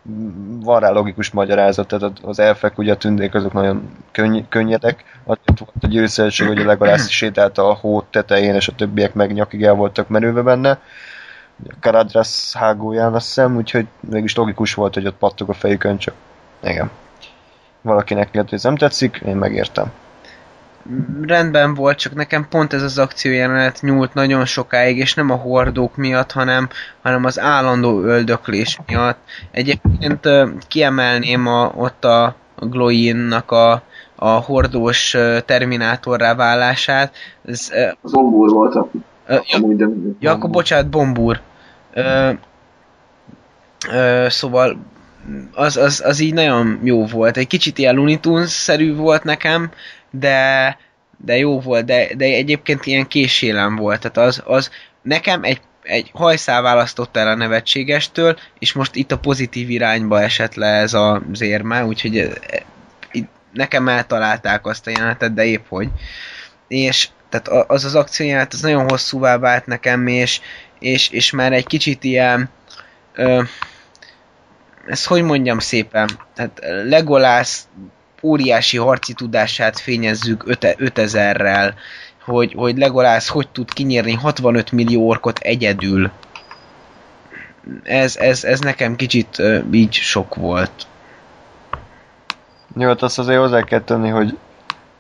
[0.63, 5.03] van rá logikus magyarázat, tehát az elfek, ugye a tündék, azok nagyon könny- könnyedek.
[5.23, 9.33] Azért volt a győzszerűség, hogy a Legolász sétálta a hó tetején, és a többiek meg
[9.33, 10.79] nyakig el voltak merülve benne.
[11.69, 16.13] A Karadras hágóján azt hiszem, úgyhogy mégis logikus volt, hogy ott pattog a fejükön, csak
[16.63, 16.91] igen.
[17.81, 19.91] Valakinek lehet, hogy ez nem tetszik, én megértem
[21.21, 25.95] rendben volt, csak nekem pont ez az akciójelenet nyúlt nagyon sokáig, és nem a hordók
[25.95, 26.69] miatt, hanem,
[27.01, 29.17] hanem az állandó öldöklés miatt.
[29.51, 30.29] Egyébként
[30.67, 33.81] kiemelném a, ott a, Gloin-nak a,
[34.15, 35.15] a hordós
[35.45, 37.13] terminátorrá válását.
[37.45, 37.71] Ez,
[38.01, 38.89] Az Ombúr volt a,
[39.27, 39.41] ja,
[40.19, 41.39] ja, akkor bocsánat, Bombúr.
[41.93, 42.31] Ö,
[43.91, 44.77] ö, szóval
[45.53, 47.37] az, az, az így nagyon jó volt.
[47.37, 49.71] Egy kicsit ilyen Looney Tunes-szerű volt nekem,
[50.11, 50.77] de,
[51.17, 53.99] de jó volt, de, de egyébként ilyen késélem volt.
[53.99, 59.17] Tehát az, az nekem egy, egy hajszál választott el a nevetségestől, és most itt a
[59.17, 62.31] pozitív irányba esett le ez az érme, úgyhogy e,
[63.53, 65.89] nekem eltalálták azt a jelenetet, de épp hogy.
[66.67, 70.39] És tehát a- az az akcióját, az nagyon hosszúvá vált nekem, és,
[70.79, 72.49] és, és már egy kicsit ilyen
[73.13, 73.41] ö,
[74.87, 77.67] ezt hogy mondjam szépen, tehát Legolász
[78.21, 81.73] óriási harci tudását fényezzük 5000-rel,
[82.23, 86.11] hogy, hogy Legolász hogy tud kinyírni 65 millió orkot egyedül.
[87.83, 90.71] Ez, ez, ez nekem kicsit ö, így sok volt.
[92.75, 94.37] Jó, hát azt azért hozzá kell tenni, hogy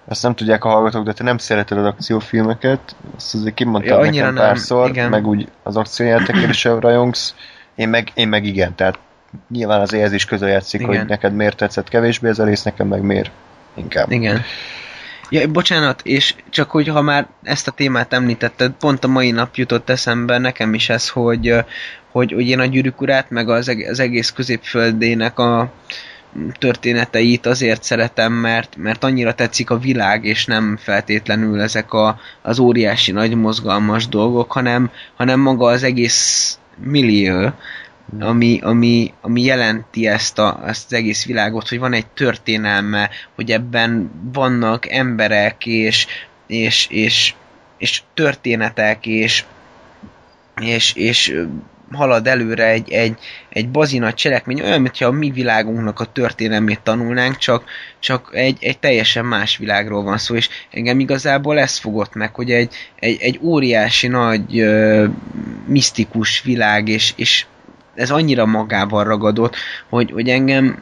[0.07, 4.11] ezt nem tudják a hallgatók, de te nem szereted az akciófilmeket, azt azért kimondtad Ja,
[4.11, 5.09] nekem nem, párszor, igen.
[5.09, 7.35] meg úgy az akciójátékért is rajongsz,
[7.75, 8.99] én meg, én meg igen, tehát
[9.49, 10.97] nyilván azért ez is közel játszik, Igen.
[10.97, 13.31] hogy neked miért tetszett kevésbé ez a rész, nekem meg miért
[13.75, 14.11] inkább.
[14.11, 14.41] Igen.
[15.29, 19.55] Ja, bocsánat, és csak hogy ha már ezt a témát említetted, pont a mai nap
[19.55, 21.53] jutott eszembe nekem is ez, hogy,
[22.11, 25.71] hogy, hogy én a gyűrűk urát, meg az, eg- az egész középföldének a
[26.59, 32.59] történeteit azért szeretem, mert, mert annyira tetszik a világ, és nem feltétlenül ezek a, az
[32.59, 37.51] óriási nagy mozgalmas dolgok, hanem, hanem maga az egész millió,
[38.19, 43.51] ami, ami, ami jelenti ezt, a, ezt az egész világot, hogy van egy történelme, hogy
[43.51, 46.07] ebben vannak emberek, és,
[46.47, 47.33] és, és,
[47.77, 49.43] és történetek, és,
[50.61, 51.41] és, és
[51.91, 53.17] halad előre egy, egy,
[53.49, 57.63] egy bazinagy cselekmény, olyan, mintha a mi világunknak a történelmét tanulnánk, csak,
[57.99, 62.51] csak egy, egy teljesen más világról van szó, és engem igazából ez fogott meg, hogy
[62.51, 65.05] egy, egy, egy óriási nagy ö,
[65.65, 67.45] misztikus világ, és, és
[67.97, 69.55] ez annyira magával ragadott,
[69.89, 70.77] hogy, hogy engem,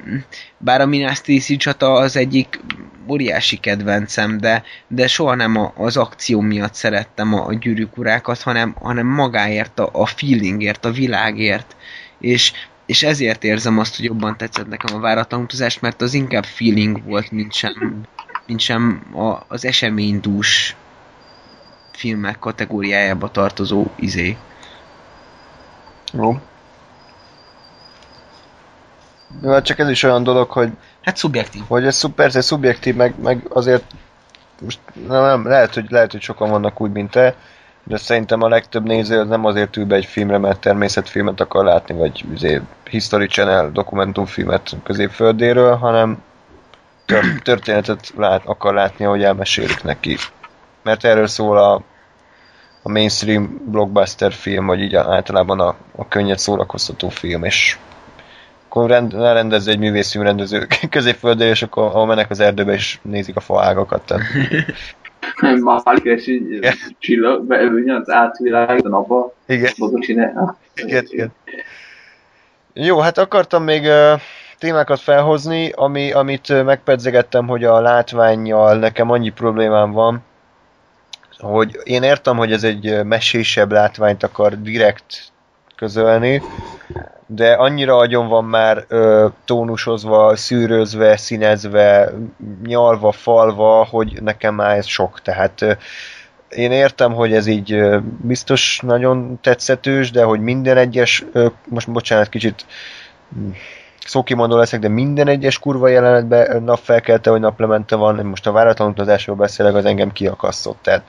[0.57, 2.59] bár a Minas Tirith csata az egyik
[3.07, 8.41] óriási kedvencem, de, de soha nem a, az akció miatt szerettem a, a gyűrűk urákat,
[8.41, 11.75] hanem, hanem magáért, a, a feelingért, a világért.
[12.19, 12.51] És,
[12.85, 17.03] és ezért érzem azt, hogy jobban tetszett nekem a váratlan utazás, mert az inkább feeling
[17.03, 18.01] volt, mint sem,
[18.47, 20.75] mint sem a, az eseménydús
[21.91, 24.37] filmek kategóriájába tartozó izé.
[26.13, 26.39] Jó.
[29.43, 30.69] Hát csak ez is olyan dolog, hogy
[31.01, 31.61] Hát szubjektív.
[31.67, 33.83] hogy ez szuper, ez szubjektív, meg, meg azért
[34.61, 37.35] most nem, nem, lehet, hogy, lehet, hogy sokan vannak úgy, mint te,
[37.83, 41.65] de szerintem a legtöbb néző az nem azért ül be egy filmre, mert természetfilmet akar
[41.65, 46.23] látni, vagy azért History Channel dokumentumfilmet középföldéről, hanem
[47.05, 50.17] tör- történetet lát, akar látni, ahogy elmesélik neki.
[50.83, 51.73] Mert erről szól a,
[52.81, 57.77] a mainstream blockbuster film, vagy így általában a, a könnyed szórakoztató film, és
[58.75, 63.39] akkor rend, rendezze egy művészfilmrendező középföldön, és akkor ahol mennek az erdőbe, és nézik a
[63.39, 64.01] faágakat.
[64.05, 66.59] Tehát, Malik, és így
[66.99, 69.71] csillag, beülni az átvilág a napba, igen,
[70.75, 71.33] igen, igen.
[72.73, 74.19] Jó, hát akartam még uh,
[74.57, 80.23] témákat felhozni, ami, amit uh, megpedzegettem, hogy a látványjal nekem annyi problémám van,
[81.37, 85.33] hogy én értem, hogy ez egy mesésebb látványt akar direkt
[85.75, 86.41] közölni,
[87.27, 92.11] de annyira agyon van már ö, tónusozva, szűrözve, színezve,
[92.63, 95.21] nyalva, falva, hogy nekem már ez sok.
[95.21, 95.71] Tehát ö,
[96.49, 101.91] én értem, hogy ez így ö, biztos nagyon tetszetős, de hogy minden egyes, ö, most
[101.91, 102.65] bocsánat, kicsit
[103.37, 103.49] mm,
[104.05, 109.35] szókimondó leszek, de minden egyes kurva jelenetben napfelkelte, vagy naplemente van, most a váratlan utazásról
[109.35, 110.77] beszélek, az engem kiakasztott.
[110.81, 111.03] Tehát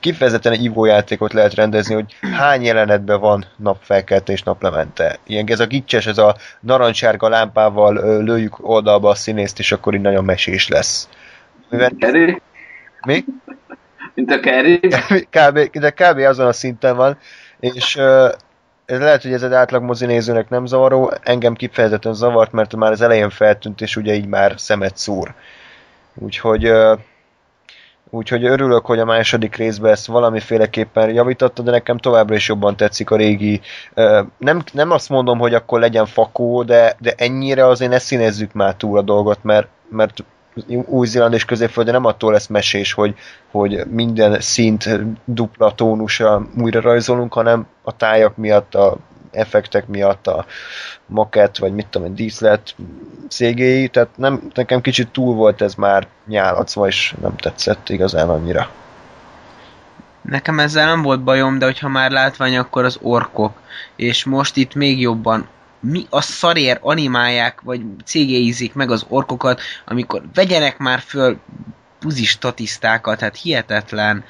[0.00, 5.18] kifejezetten egy ivójátékot lehet rendezni, hogy hány jelenetben van napfelkelte és naplemente.
[5.26, 10.00] Ilyen ez a gicses, ez a narancssárga lámpával lőjük oldalba a színészt, és akkor így
[10.00, 11.08] nagyon mesés lesz.
[11.70, 12.42] Mivel, Kerry?
[13.06, 13.24] mi?
[14.14, 14.80] Mint a Kerry?
[15.36, 16.18] kb, de kb.
[16.18, 17.18] azon a szinten van,
[17.60, 17.96] és
[18.84, 23.00] ez lehet, hogy ez egy átlag mozinézőnek nem zavaró, engem kifejezetten zavart, mert már az
[23.00, 25.34] elején feltűnt, és ugye így már szemet szúr.
[26.14, 26.72] Úgyhogy
[28.14, 33.10] Úgyhogy örülök, hogy a második részben ezt valamiféleképpen javította, de nekem továbbra is jobban tetszik
[33.10, 33.60] a régi.
[34.38, 38.74] Nem, nem azt mondom, hogy akkor legyen fakó, de, de ennyire azért ne színezzük már
[38.74, 40.24] túl a dolgot, mert, mert
[40.86, 43.14] új-Zéland és középföldön nem attól lesz mesés, hogy,
[43.50, 48.96] hogy minden szint dupla tónusra újra rajzolunk, hanem a tájak miatt, a
[49.34, 50.46] effektek miatt a
[51.06, 52.74] maket, vagy mit tudom, egy díszlet
[53.28, 58.70] cégéi, tehát nem, nekem kicsit túl volt ez már nyálacva, és nem tetszett igazán annyira.
[60.22, 63.60] Nekem ezzel nem volt bajom, de hogyha már látvány, akkor az orkok.
[63.96, 65.48] És most itt még jobban
[65.80, 71.38] mi a szarér animálják, vagy cégéizik meg az orkokat, amikor vegyenek már föl
[72.00, 74.24] buzi statisztákat, hát hihetetlen.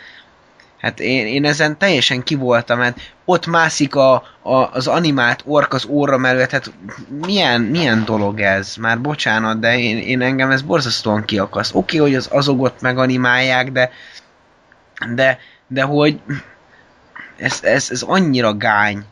[0.79, 5.87] Hát én, én ezen teljesen kivoltam, mert ott mászik a, a, az animált ork az
[5.87, 6.73] óra mellett, hát
[7.27, 8.77] milyen, milyen dolog ez?
[8.77, 11.75] Már bocsánat, de én, én engem ez borzasztóan kiakaszt.
[11.75, 13.91] Oké, okay, hogy az azogot meganimálják, de
[15.15, 16.21] de, de hogy
[17.37, 19.05] ez, ez, ez annyira gány.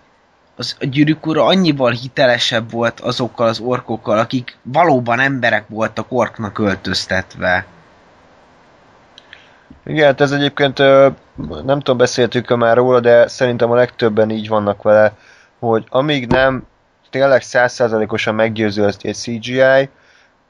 [0.56, 6.58] Az, a gyűrűk ura annyival hitelesebb volt azokkal az orkokkal, akik valóban emberek voltak orknak
[6.58, 7.66] öltöztetve.
[9.84, 10.78] Igen, hát ez egyébként
[11.64, 15.12] nem tudom, beszéltük már róla, de szerintem a legtöbben így vannak vele,
[15.58, 16.66] hogy amíg nem
[17.10, 19.88] tényleg százszázalékosan meggyőző egy CGI,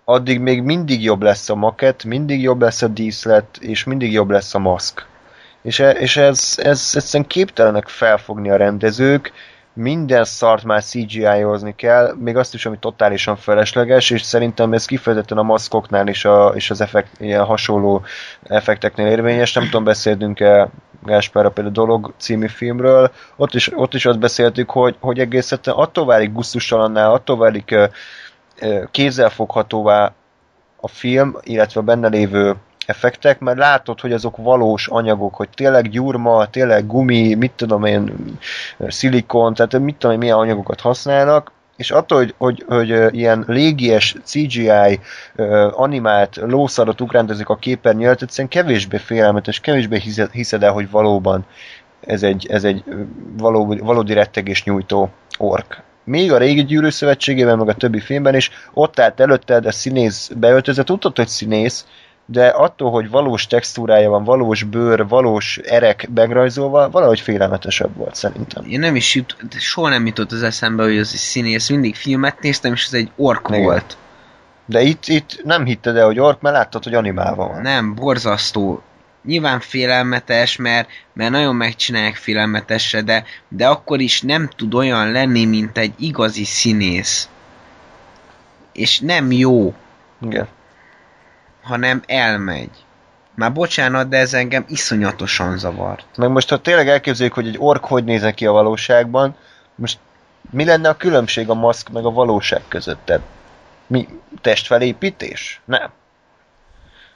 [0.04, 4.30] addig még mindig jobb lesz a maket, mindig jobb lesz a díszlet, és mindig jobb
[4.30, 5.06] lesz a maszk.
[5.62, 9.32] És, e, és ez, ez egyszerűen képtelenek felfogni a rendezők,
[9.74, 15.38] minden szart már CGI-ozni kell, még azt is, ami totálisan felesleges, és szerintem ez kifejezetten
[15.38, 18.02] a maszkoknál is a, és az effekt, ilyen hasonló
[18.42, 19.52] effekteknél érvényes.
[19.52, 20.68] Nem tudom, beszéltünk-e
[21.04, 26.06] Gáspára például Dolog című filmről, ott is, ott is azt beszéltük, hogy, hogy egészen attól
[26.06, 27.74] válik gusztustalanná, attól válik
[28.90, 30.12] kézzelfoghatóvá
[30.80, 32.56] a film, illetve a benne lévő
[32.86, 38.14] effektek, mert látod, hogy azok valós anyagok, hogy tényleg gyurma, tényleg gumi, mit tudom én,
[38.78, 44.16] szilikon, tehát mit tudom én, milyen anyagokat használnak, és attól, hogy, hogy, hogy ilyen légies
[44.24, 45.00] CGI
[45.70, 50.02] animált lószarot ugrándozik a képernyőt, egyszerűen kevésbé félelmetes, kevésbé
[50.32, 51.46] hiszed el, hogy valóban
[52.00, 52.84] ez egy, ez egy
[53.36, 55.82] való, valódi rettegés nyújtó ork.
[56.04, 60.30] Még a régi gyűrű szövetségében, meg a többi filmben is ott állt előtted a színész
[60.36, 61.86] beöltözött, tudtad, hogy színész,
[62.32, 68.64] de attól, hogy valós textúrája van, valós bőr, valós erek megrajzolva, valahogy félelmetesebb volt szerintem.
[68.68, 71.68] Én nem is jut, soha nem jutott az eszembe, hogy az egy színész.
[71.68, 73.62] Mindig filmet néztem, és ez egy ork Igen.
[73.62, 73.96] volt.
[74.66, 77.60] De itt, itt nem hitted el, hogy ork, mert láttad, hogy animálva van.
[77.60, 78.82] Nem, borzasztó.
[79.24, 85.44] Nyilván félelmetes, mert, mert nagyon megcsinálják félelmetesre, de, de akkor is nem tud olyan lenni,
[85.44, 87.28] mint egy igazi színész.
[88.72, 89.74] És nem jó.
[90.20, 90.48] Igen
[91.62, 92.70] hanem elmegy.
[93.34, 96.04] Már bocsánat, de ez engem iszonyatosan zavart.
[96.16, 99.36] Meg most, ha tényleg elképzeljük, hogy egy ork hogy néz ki a valóságban,
[99.74, 99.98] most
[100.50, 103.00] mi lenne a különbség a maszk meg a valóság között?
[103.04, 103.22] Tehát
[103.86, 104.08] mi?
[104.40, 105.60] Testfelépítés?
[105.64, 105.90] Nem.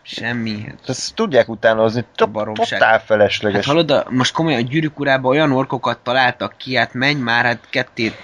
[0.02, 0.74] Semmi.
[0.86, 3.66] Ezt tudják utánozni, totál felesleges.
[3.66, 7.66] Hát hallod, most komolyan a gyűrűk urában olyan orkokat találtak ki, hát menj már, hát
[7.70, 8.16] kettét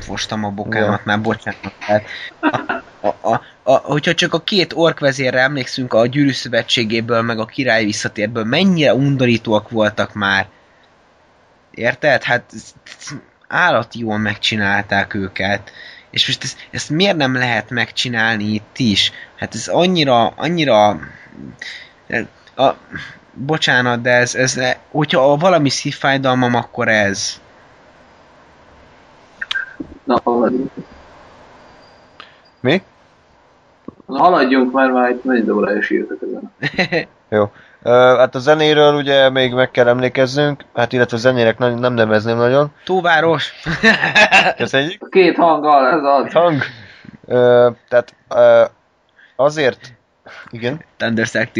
[0.00, 1.02] fostam a bokámat, ja.
[1.04, 1.72] már bocsánat.
[1.78, 2.04] Hát,
[2.40, 7.44] a, a, a, a, hogyha csak a két orkvezérre emlékszünk a gyűrű szövetségéből, meg a
[7.44, 10.48] király visszatérből, mennyire undorítóak voltak már.
[11.70, 12.22] Érted?
[12.22, 12.52] Hát
[13.48, 15.70] állati jól megcsinálták őket.
[16.10, 19.12] És most ezt, ezt miért nem lehet megcsinálni itt is?
[19.36, 20.88] Hát ez annyira, annyira...
[22.56, 22.70] A,
[23.32, 24.60] bocsánat, de ez, ez
[24.90, 27.40] hogyha valami szívfájdalmam, akkor ez.
[30.04, 30.22] Na,
[32.60, 32.82] Mi?
[34.06, 36.52] Na, haladjunk már, már itt nagy órája írtak ezen.
[37.28, 37.42] Jó.
[37.82, 41.94] Uh, hát a zenéről ugye még meg kell emlékeznünk, hát illetve a zenének nem, nem
[41.94, 42.72] nevezném nagyon.
[42.84, 43.52] Túváros!
[44.56, 45.02] Köszönjük.
[45.06, 46.32] A két hanggal, ez az.
[46.32, 46.62] Hang.
[47.24, 48.70] Uh, tehát uh,
[49.36, 49.92] azért
[50.50, 50.84] igen.
[50.96, 51.50] Thundersack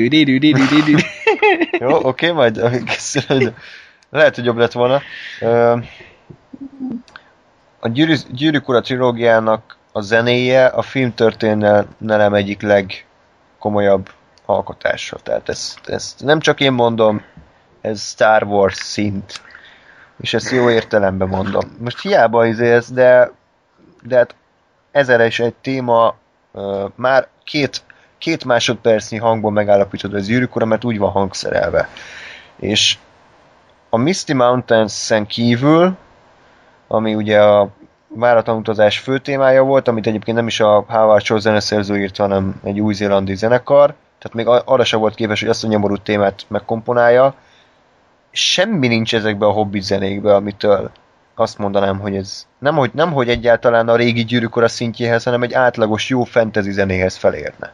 [1.81, 2.61] Jó, oké, okay, majd
[4.11, 5.01] lehet, hogy jobb lett volna.
[5.41, 5.83] Uh,
[7.81, 14.11] a Gyűrű, Gyűrűk Ura trilógiának a zenéje a filmtörténelem egyik legkomolyabb
[14.45, 15.17] alkotása.
[15.17, 17.23] Tehát ezt, ezt nem csak én mondom,
[17.81, 19.41] ez Star Wars szint.
[20.21, 21.77] És ezt jó értelemben mondom.
[21.79, 23.31] Most hiába izé ez, de,
[24.03, 24.35] de hát
[24.91, 26.15] ezer is egy téma
[26.53, 27.83] uh, már két,
[28.19, 31.89] két másodpercnyi hangban megállapítod az űrükora, mert úgy van hangszerelve.
[32.57, 32.99] És
[33.91, 35.97] a Misty Mountains-en kívül,
[36.89, 37.71] ami ugye a
[38.19, 42.61] váratlan utazás fő témája volt, amit egyébként nem is a Howard Shore zeneszerző írt, hanem
[42.65, 47.35] egy új-zélandi zenekar, tehát még arra sem volt képes, hogy ezt a nyomorú témát megkomponálja.
[48.31, 50.91] Semmi nincs ezekbe a hobbi zenékbe, amitől
[51.35, 55.53] azt mondanám, hogy ez nem hogy, nem, hogy egyáltalán a régi gyűrűkora szintjéhez, hanem egy
[55.53, 57.73] átlagos jó fantasy zenéhez felérne.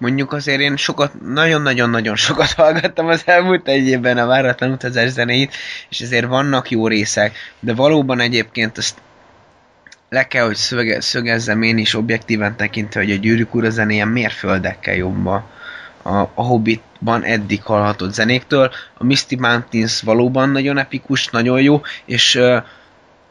[0.00, 5.54] Mondjuk azért én sokat, nagyon-nagyon-nagyon sokat hallgattam az elmúlt egy évben a váratlan utazás zenéit,
[5.88, 8.98] és ezért vannak jó részek, de valóban egyébként azt
[10.08, 14.94] le kell, hogy szöge, szögezzem én is objektíven tekintve, hogy a Gyűrűk Ura zenéje mérföldekkel
[14.94, 15.44] jobb a,
[16.02, 18.70] a, a Hobbitban eddig hallhatott zenéktől.
[18.94, 22.62] A Misty Mountains valóban nagyon epikus, nagyon jó, és uh,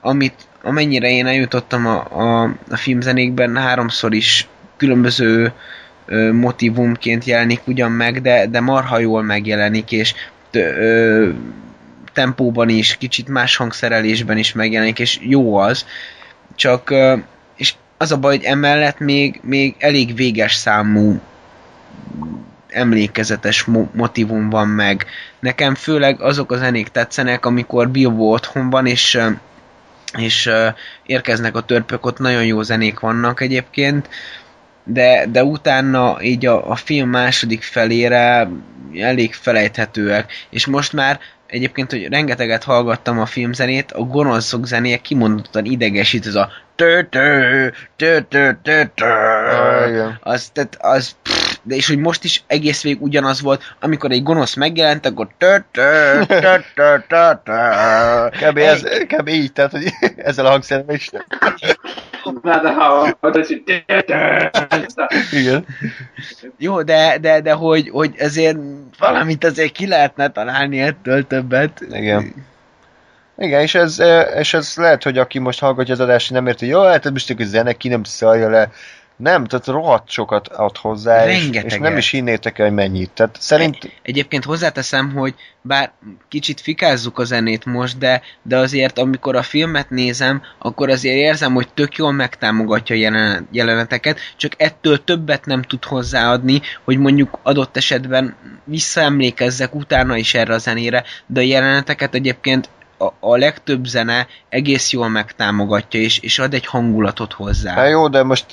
[0.02, 4.48] amit, amennyire én eljutottam a, a, a filmzenékben, háromszor is
[4.78, 5.54] különböző
[6.32, 10.14] motivumként jelenik ugyan meg, de, de marha jól megjelenik, és
[10.54, 11.30] uh,
[12.14, 15.86] tempóban is, kicsit más hangszerelésben is megjelenik, és jó az.
[16.56, 17.20] Csak, uh,
[17.56, 21.20] és az a baj, hogy emellett még, még elég véges számú
[22.68, 25.06] emlékezetes mo- motivum van meg.
[25.40, 29.20] Nekem főleg azok a zenék tetszenek, amikor Bilbo otthon van, és
[30.18, 30.68] és uh,
[31.06, 34.10] érkeznek a törpök, ott nagyon jó zenék vannak egyébként,
[34.84, 38.50] de, de utána így a, a film második felére
[38.96, 45.66] elég felejthetőek, és most már egyébként, hogy rengeteget hallgattam a filmzenét, a gonoszok zenéje kimondottan
[45.66, 49.06] idegesít, ez a tö tö tö tö tö tö
[50.20, 54.24] az, tehát az pff, de és hogy most is egész végig ugyanaz volt, amikor egy
[54.24, 55.28] gonosz megjelent, akkor
[58.30, 58.58] Kb.
[58.58, 59.28] Ez, kb.
[59.28, 61.10] így, tehát hogy ezzel a hangszerrel is.
[65.32, 65.66] Igen.
[66.58, 68.58] Jó, de, de, de hogy, hogy ezért
[69.00, 71.82] valamit azért ki lehetne találni ettől többet.
[71.92, 72.48] Igen.
[73.38, 74.02] Igen, és ez,
[74.38, 77.30] és ez lehet, hogy aki most hallgatja az adást, nem érti, hogy jó, hát most
[77.30, 78.72] egy zene, ki nem szalja le.
[79.20, 83.12] Nem, tehát rohadt sokat ad hozzá, és, és nem is hinnétek el, hogy mennyit.
[83.12, 85.92] Tehát szerint, Egyébként hozzáteszem, hogy bár
[86.28, 91.54] kicsit fikázzuk a zenét most, de, de azért amikor a filmet nézem, akkor azért érzem,
[91.54, 97.40] hogy tök jól megtámogatja a jelen- jeleneteket, csak ettől többet nem tud hozzáadni, hogy mondjuk
[97.44, 103.86] adott esetben visszaemlékezzek utána is erre a zenére, de a jeleneteket egyébként a, a legtöbb
[103.86, 107.74] zene egész jól megtámogatja, és, és ad egy hangulatot hozzá.
[107.74, 108.46] hát jó, de most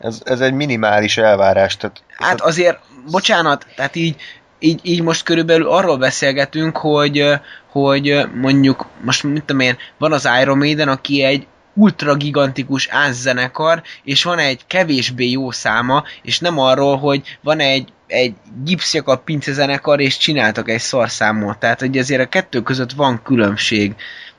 [0.00, 1.76] ez, ez egy minimális elvárás.
[1.76, 2.78] Tehát, Hát azért,
[3.10, 4.16] bocsánat, tehát így,
[4.58, 7.24] így, így most körülbelül arról beszélgetünk, hogy,
[7.70, 13.82] hogy mondjuk, most mit tudom én, van az Iron Maiden, aki egy ultra gigantikus zenekar,
[14.04, 18.34] és van egy kevésbé jó száma, és nem arról, hogy van egy egy
[18.64, 21.58] gipszjakab pince zenekar, és csináltak egy szarszámot.
[21.58, 23.94] Tehát, hogy azért a kettő között van különbség.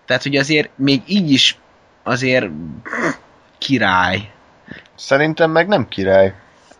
[0.05, 1.57] Tehát, hogy azért még így is
[2.03, 2.45] azért
[3.57, 4.29] király.
[4.99, 6.33] Szerintem meg nem király.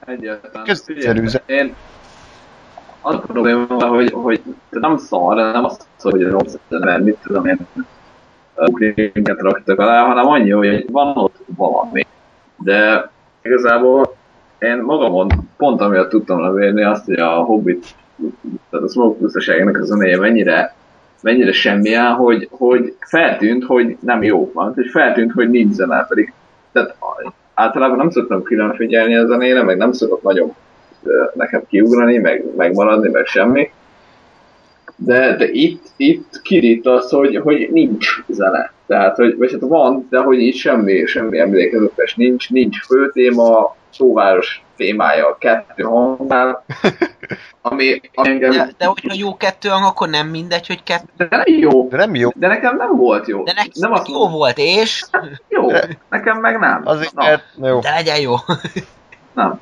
[0.06, 0.66] Egyáltalán.
[0.66, 1.26] Közszerű.
[1.46, 1.76] Én
[3.02, 7.68] az a probléma, hogy, hogy nem szar, nem azt hogy rossz, mert mit tudom én,
[8.56, 12.08] ukrénket raktak alá, hanem annyi, hogy van ott valami.
[12.58, 13.10] De
[13.42, 14.16] igazából
[14.60, 17.96] én magamon pont amiatt tudtam levélni azt, hogy a Hobbit,
[18.70, 20.76] tehát a Smoke pusztaságnak a zenéje mennyire,
[21.22, 26.34] mennyire semmilyen, hogy, hogy feltűnt, hogy nem jó van, hogy feltűnt, hogy nincs zene, pedig
[26.72, 26.96] tehát
[27.60, 30.56] általában nem szoktam külön figyelni a zenére, meg nem szokott nagyon
[31.34, 33.72] nekem kiugrani, meg megmaradni, meg semmi.
[34.96, 38.72] De, de itt, itt kirít az, hogy, hogy nincs zene.
[38.88, 44.64] Tehát, hogy, vagy hát van, de hogy itt semmi, semmi emlékezetes nincs, nincs főtéma, szóváros
[44.76, 46.66] témája, kettő hangnál,
[47.62, 51.06] ami, ami engem, De, de hogyha jó kettő hang, akkor nem mindegy, hogy kettő.
[51.18, 51.88] de nem jó.
[51.88, 52.30] De nem jó.
[52.36, 53.44] De nekem nem volt jó.
[53.44, 55.06] De neki nem azt jó volt, és?
[55.48, 55.68] Jó,
[56.10, 56.82] nekem meg nem.
[56.84, 57.24] Azért, Na.
[57.24, 57.80] mert, jó.
[57.80, 58.34] De legyen jó.
[59.34, 59.60] Nem.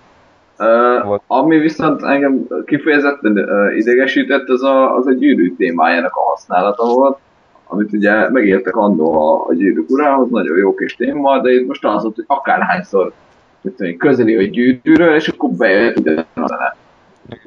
[0.59, 1.21] Uh, Volt.
[1.27, 7.17] ami viszont engem kifejezetten uh, idegesített, az a, az a gyűrű témájának a használata volt,
[7.67, 11.85] amit ugye megértek annó a, a gyűrűk urához, nagyon jó kis téma, de itt most
[11.85, 13.11] az volt, hogy akárhányszor
[13.97, 16.75] közeli a gyűrűről, és akkor bejött ugyanaz a zene.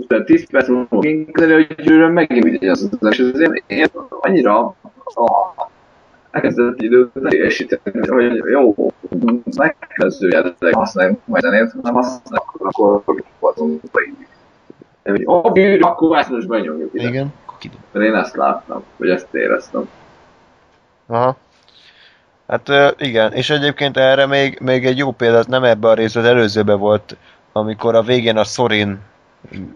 [0.08, 0.98] De 10 perc múlva
[1.32, 4.74] közeli a gyűrűről, megint ugyanaz a zene, és ez én, annyira
[5.04, 5.68] a,
[6.30, 8.74] elkezdett időt idegesíteni, hogy jó,
[9.56, 13.02] megkezdőjelleg használjuk majd zenét, nem használjuk, akkor.
[15.02, 17.08] De hogy ó, gyűrű, akkor ezt most benyomjuk ide.
[17.08, 17.32] Igen.
[17.92, 19.88] Mert én ezt láttam, vagy ezt éreztem.
[21.06, 21.36] Aha.
[22.46, 22.68] Hát
[22.98, 26.74] igen, és egyébként erre még, még egy jó példát nem ebbe a részbe, az előzőbe
[26.74, 27.16] volt,
[27.52, 28.98] amikor a végén a Sorin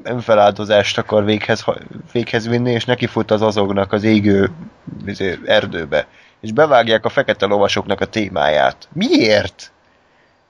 [0.03, 1.65] önfeláldozást akar véghez,
[2.13, 4.51] véghez vinni, és neki fut az azognak az égő
[5.07, 6.07] izé, erdőbe.
[6.41, 8.89] És bevágják a fekete lovasoknak a témáját.
[8.93, 9.73] Miért?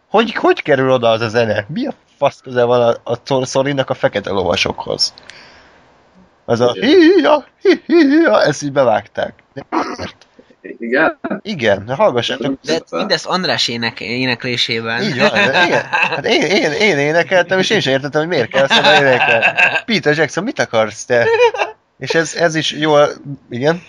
[0.09, 1.67] Hogy, hogy kerül oda az a zene?
[1.69, 5.15] Mi a fasz köze van a, a Szor- Sorinnak a fekete lovasokhoz?
[6.45, 9.35] Az a hi-hi-ja, hi-hi-ja, ezt így bevágták.
[9.53, 10.27] De miért?
[10.79, 11.19] Igen?
[11.43, 12.59] Igen, de hallgassátok.
[12.63, 15.03] De mindezt András ének, éneklésében.
[15.03, 15.83] Így van, de igen.
[15.91, 19.45] Hát én, én, én énekeltem, és én sem értettem, hogy miért kell azt énekelni.
[19.85, 21.27] Peter Jackson, mit akarsz te?
[21.99, 23.09] És ez, ez is jól,
[23.51, 23.83] igen.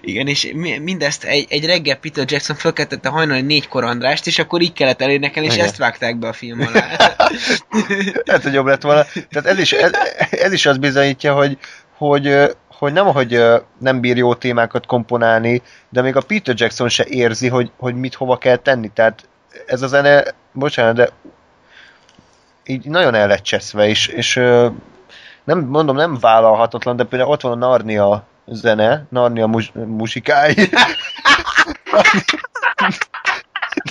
[0.00, 4.60] Igen, és mi- mindezt egy, egy reggel Peter Jackson fölkeltette hajnali négykor Andrást, és akkor
[4.60, 5.66] így kellett elénekelni, és Igen.
[5.66, 6.96] ezt vágták be a film alá.
[8.24, 9.04] Lehet, hogy jobb lett volna.
[9.30, 9.90] Tehát ez is, ez,
[10.30, 11.58] ez is azt bizonyítja, hogy,
[11.96, 12.36] hogy,
[12.78, 13.42] hogy nem, hogy
[13.78, 18.14] nem bír jó témákat komponálni, de még a Peter Jackson se érzi, hogy, hogy mit
[18.14, 18.90] hova kell tenni.
[18.94, 19.28] Tehát
[19.66, 21.08] ez a zene, bocsánat, de
[22.64, 24.34] így nagyon el lett cseszve, és, és
[25.44, 30.54] nem, mondom, nem vállalhatatlan, de például ott van a Narnia zene, Narnia mus, muzsikái.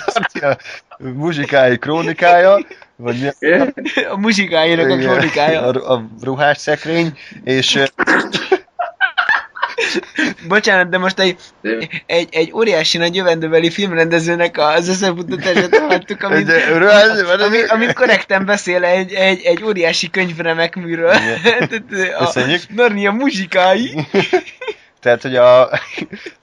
[0.05, 0.57] Narnia
[0.97, 2.65] muzsikái krónikája,
[2.95, 3.47] vagy mi
[4.03, 5.61] a- muzsikájának a igen, kronikája.
[5.61, 7.83] A, a ruhás szekrény, és
[10.47, 11.37] Bocsánat, de most egy,
[12.05, 16.51] egy, egy óriási nagy jövendőbeli filmrendezőnek az összefutatását hallottuk, amit,
[17.41, 21.13] ami, amit korrekten beszél egy, egy, egy óriási könyvremek műről.
[21.43, 21.71] Tehát,
[22.19, 22.61] a Köszönjük.
[22.69, 24.07] Narnia muzsikái.
[25.01, 25.69] tehát, hogy a,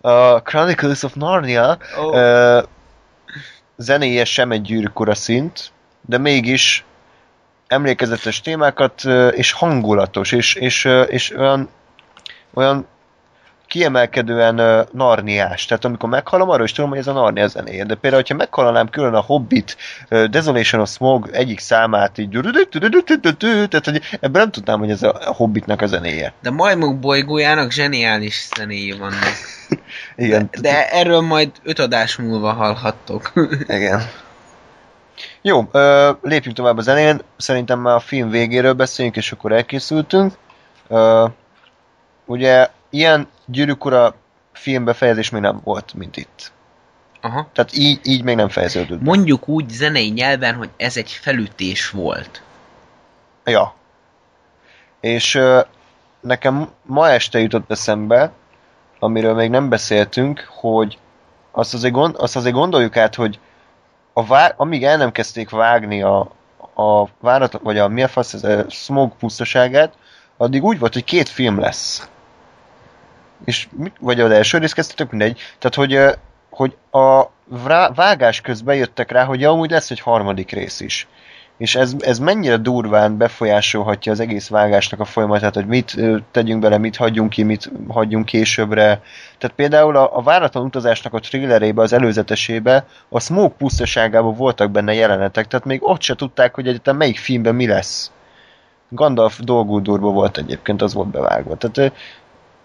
[0.01, 1.79] a Chronicles of Narnia
[2.13, 2.63] ö,
[3.77, 5.73] zenéje sem egy gyűrűkora szint,
[6.07, 6.85] de mégis
[7.67, 11.69] emlékezetes témákat, és hangulatos, és, és, és olyan,
[12.55, 12.87] olyan
[13.67, 15.65] kiemelkedően narniás.
[15.65, 17.85] Tehát amikor meghalom, arról is tudom, hogy ez a Narnia zenéje.
[17.85, 19.77] De például, hogyha meghallanám külön a Hobbit
[20.31, 22.39] Desolation of Smog egyik számát, így
[23.69, 26.33] tehát hogy ebből nem tudnám, hogy ez a Hobbitnak a zenéje.
[26.43, 29.35] De Majmok bolygójának zseniális zenéi vannak.
[30.17, 30.49] Igen.
[30.61, 33.33] De erről majd öt adás múlva hallhattok.
[33.67, 34.03] Igen.
[35.43, 37.21] Jó, ö, lépjünk tovább a zenén.
[37.37, 40.33] Szerintem már a film végéről beszéljünk, és akkor elkészültünk.
[40.89, 41.27] Ö,
[42.25, 44.15] ugye ilyen gyűrűk ura
[44.53, 46.53] filmbefejezés még nem volt, mint itt.
[47.21, 47.49] Aha.
[47.53, 49.01] Tehát így, így még nem fejeződött.
[49.01, 52.43] Mondjuk úgy zenei nyelven, hogy ez egy felütés volt.
[53.45, 53.75] Ja.
[55.01, 55.61] És ö,
[56.21, 58.33] nekem ma este jutott eszembe,
[58.99, 60.99] amiről még nem beszéltünk, hogy
[61.51, 63.39] azt azért, gond, azt azért gondoljuk át, hogy
[64.13, 66.19] a vá, amíg el nem kezdték vágni a,
[66.75, 69.95] a váratlan, vagy a mi a fasz, ez a smog pusztaságát,
[70.37, 72.09] addig úgy volt, hogy két film lesz.
[73.45, 75.41] És mit, vagy az első rész kezdtetek, mindegy.
[75.59, 76.19] Tehát, hogy,
[76.51, 77.27] hogy a
[77.95, 81.09] vágás közben jöttek rá, hogy amúgy lesz egy harmadik rész is.
[81.57, 85.97] És ez, ez mennyire durván befolyásolhatja az egész vágásnak a folyamatát, hogy mit
[86.31, 89.03] tegyünk bele, mit hagyjunk ki, mit hagyjunk későbbre.
[89.39, 94.95] Tehát például a, a váratlan utazásnak a thrillerébe, az előzetesébe, a Smoke pusztaságában voltak benne
[94.95, 98.13] jelenetek, tehát még ott se tudták, hogy egyetem melyik filmben mi lesz.
[98.89, 101.57] Gandalf Dolguldurba volt egyébként, az volt bevágva.
[101.57, 101.93] Tehát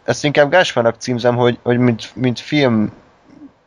[0.09, 2.91] ezt inkább Gáspárnak címzem, hogy, hogy mint, mint film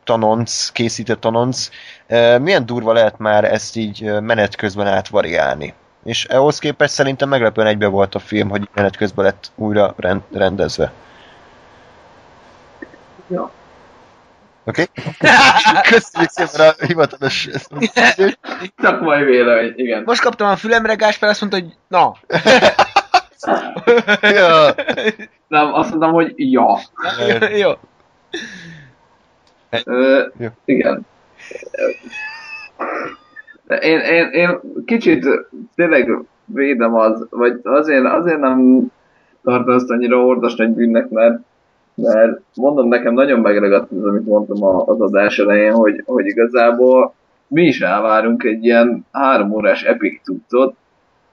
[0.03, 1.69] tanonc, készített tanonc,
[2.07, 5.73] eh, milyen durva lehet már ezt így eh, menet közben átvariálni.
[6.03, 10.21] És ahhoz képest szerintem meglepően egybe volt a film, hogy menet közben lett újra rend,
[10.31, 10.91] rendezve.
[13.27, 13.51] Ja.
[14.65, 14.81] Oké?
[14.81, 15.31] Okay?
[15.91, 17.71] Köszönjük szépen a hivatalos ezt
[18.81, 20.03] Szakmai vélemény, igen.
[20.05, 22.15] Most kaptam a fülemre, Gáspár azt mondta, hogy na,
[24.37, 24.75] ja.
[25.53, 26.77] Nem, azt mondom, hogy ja.
[27.63, 27.71] jó.
[29.85, 30.25] Ö,
[30.65, 31.05] igen.
[33.79, 35.27] Én, én, én kicsit
[35.75, 38.87] tényleg védem az, vagy azért, azért nem
[39.43, 41.39] tartom azt annyira ordas nagy bűnnek, mert,
[41.95, 47.13] mert mondom nekem nagyon megragadt az, amit mondtam az adás elején, hogy, hogy igazából
[47.47, 50.75] mi is elvárunk egy ilyen három órás epic cuccot,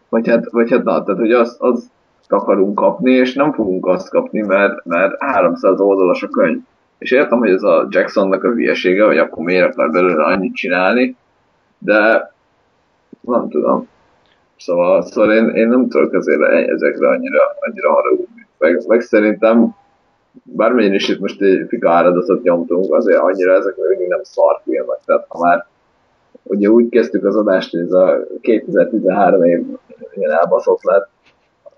[0.08, 1.90] vagy hát, vagy hát na, tehát hogy azt, azt
[2.32, 6.58] akarunk kapni, és nem fogunk azt kapni, mert, mert 300 oldalas a könyv.
[6.98, 11.16] És értem, hogy ez a Jacksonnak a hülyesége, hogy akkor miért akar belőle annyit csinálni,
[11.78, 12.32] de
[13.20, 13.88] nem tudom.
[14.56, 18.46] Szóval, szóval én, én nem tudok azért ezekre annyira, annyira haragudni.
[18.58, 19.74] Meg, meg szerintem
[20.42, 24.98] bármennyire is itt most egy fika áradatot nyomtunk, azért annyira ezek még nem szar filmek.
[25.04, 25.66] Tehát ha már
[26.42, 29.66] ugye úgy kezdtük az adást, hogy ez a 2013 év
[30.14, 31.08] ilyen elbaszott lett,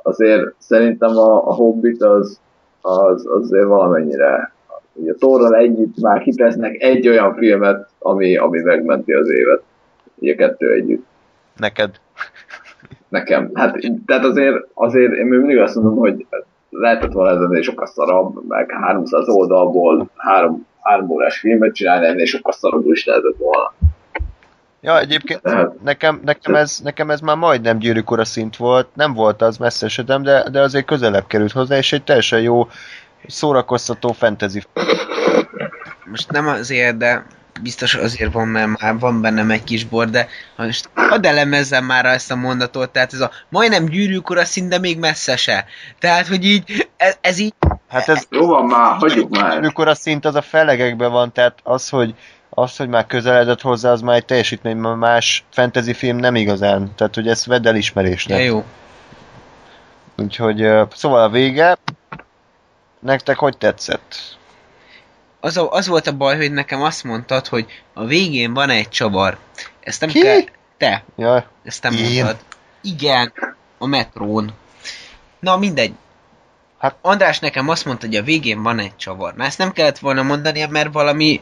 [0.03, 2.41] azért szerintem a, a Hobbit az,
[2.81, 4.53] az azért valamennyire
[4.93, 9.63] ugye Torral együtt már kitesznek egy olyan filmet, ami, ami megmenti az évet.
[10.15, 11.05] Ugye kettő együtt.
[11.57, 12.01] Neked.
[13.09, 13.51] Nekem.
[13.55, 16.27] Hát, tehát azért, azért én még mindig azt mondom, hogy
[16.71, 22.25] lehetett volna ez ennél sokkal szarabb, meg 300 oldalból három, három órás filmet csinálni, ennél
[22.25, 23.73] sokkal szarabbul is lehetett volna.
[24.85, 25.41] Ja, egyébként
[25.83, 29.87] nekem, nekem, ez, nekem ez már majdnem gyűrűk ura szint volt, nem volt az messze
[29.87, 32.69] esetem, de, de azért közelebb került hozzá, és egy teljesen jó
[33.27, 34.63] szórakoztató fantasy
[36.13, 37.27] most nem azért, de
[37.63, 41.85] biztos azért van, mert már van bennem egy kis bor, de ha most hadd elemezzem
[41.85, 45.65] már ezt a mondatot, tehát ez a majdnem gyűrűk ura szinte még messze se.
[45.99, 47.55] Tehát, hogy így, ez, ez így,
[47.89, 49.57] Hát ez Jó van már, hagyjuk már.
[49.57, 52.15] amikor a szint az a felegekben van, tehát az, hogy
[52.55, 56.93] az, hogy már közeledett hozzá, az már egy teljesítmény, mert más fantasy film nem igazán.
[56.95, 58.45] Tehát, hogy ezt vedd ja, elismerésnek.
[58.45, 58.65] jó.
[60.17, 61.77] Úgyhogy, szóval a vége.
[63.01, 64.37] Nektek hogy tetszett?
[65.41, 68.89] Az, a, az volt a baj, hogy nekem azt mondtad, hogy a végén van egy
[68.89, 69.39] csavar.
[69.81, 70.21] Ezt nem Ki?
[70.21, 70.41] kell...
[70.77, 72.25] Te, Ja, ezt te Én?
[72.25, 72.45] mondtad.
[72.81, 73.33] Igen,
[73.79, 74.53] a metrón.
[75.41, 75.93] Na, mindegy.
[76.79, 79.35] Hát- András nekem azt mondta, hogy a végén van egy csavar.
[79.35, 81.41] Na, ezt nem kellett volna mondani, mert valami...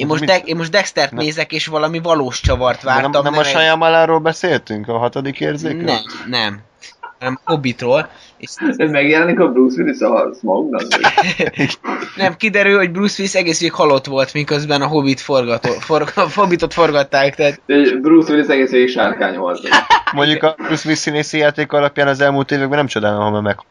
[0.00, 0.24] Én most?
[0.24, 1.22] De, én most Dextert Ne.
[1.22, 3.22] nézek, és valami valós csavart nem, vártam.
[3.22, 4.88] nem a egy- Shyamalanról beszéltünk?
[4.88, 5.82] A hatodik érzékről?
[5.82, 6.58] Nem, nem.
[7.18, 8.08] Hanem Hobbitról.
[8.36, 10.82] És Ez megjelenik a Bruce Willis a Smoke-nak?
[12.16, 16.72] nem, kiderül, hogy Bruce Willis egész végig halott volt, miközben a Hobbit forgató, for, Hobbitot
[16.72, 17.60] forgatták, tehát
[18.00, 19.68] Bruce Willis egész végig sárkány volt.
[20.12, 23.56] Mondjuk a Bruce Willis színészi játék alapján az elmúlt években nem csodálom, ha meg.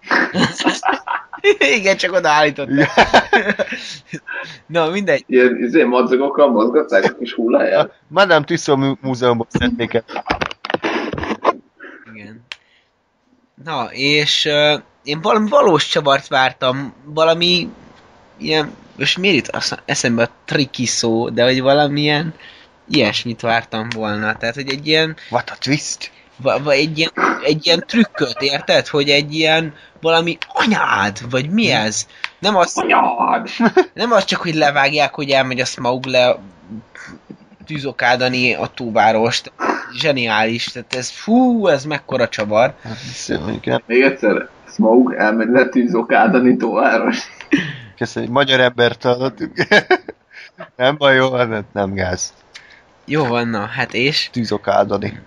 [1.77, 2.89] igen, csak odaállították.
[4.67, 5.23] Na, mindegy.
[5.27, 7.99] Ilyen izé, madzagokkal mozgatták a kis hulláját.
[8.07, 10.03] Madame Tussauds múzeumban szeretnék el.
[12.13, 12.45] Igen.
[13.63, 17.69] Na, és uh, én valami valós csavart vártam, valami
[18.37, 22.33] ilyen, most miért itt azt- eszembe a triki szó, de hogy valamilyen
[22.89, 24.37] ilyesmit vártam volna.
[24.37, 26.11] Tehát, hogy egy ilyen, What a twist!
[26.41, 27.11] Va, va, egy ilyen,
[27.43, 28.87] egy ilyen trükköt, érted?
[28.87, 32.07] Hogy egy ilyen valami anyád, vagy mi ez?
[32.39, 33.49] Nem az, Anyád!
[33.93, 36.37] nem az csak, hogy levágják, hogy elmegy a Smaug le
[37.65, 39.51] tűzokádani a túvárost.
[39.93, 42.73] Zseniális, tehát ez, fú, ez mekkora csavar.
[42.83, 43.81] Hát, ez mondjuk nem.
[43.85, 47.17] Még egyszer, Smoke elmegy letűzokádani továros.
[47.97, 49.51] Köszönjük, magyar embert hallottuk.
[50.75, 52.33] nem baj, jó, nem, nem gáz.
[53.09, 54.29] Jó van, na, hát és?
[54.31, 55.19] Tűzok áldani.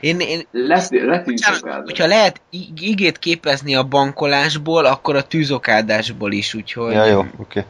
[0.00, 1.82] Én, én Bocsánat, Letűzokádani.
[1.84, 7.30] hogyha lehet ig- igét képezni a bankolásból, akkor a tűzokádásból is, úgyhogy Ja, jó, oké.
[7.38, 7.62] Okay.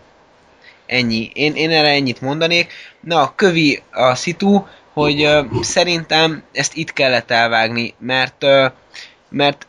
[0.86, 1.30] ennyi.
[1.34, 2.72] Én, én erre ennyit mondanék.
[3.00, 8.70] Na, kövi a szitu, hogy uh, szerintem ezt itt kellett elvágni, mert uh,
[9.28, 9.66] mert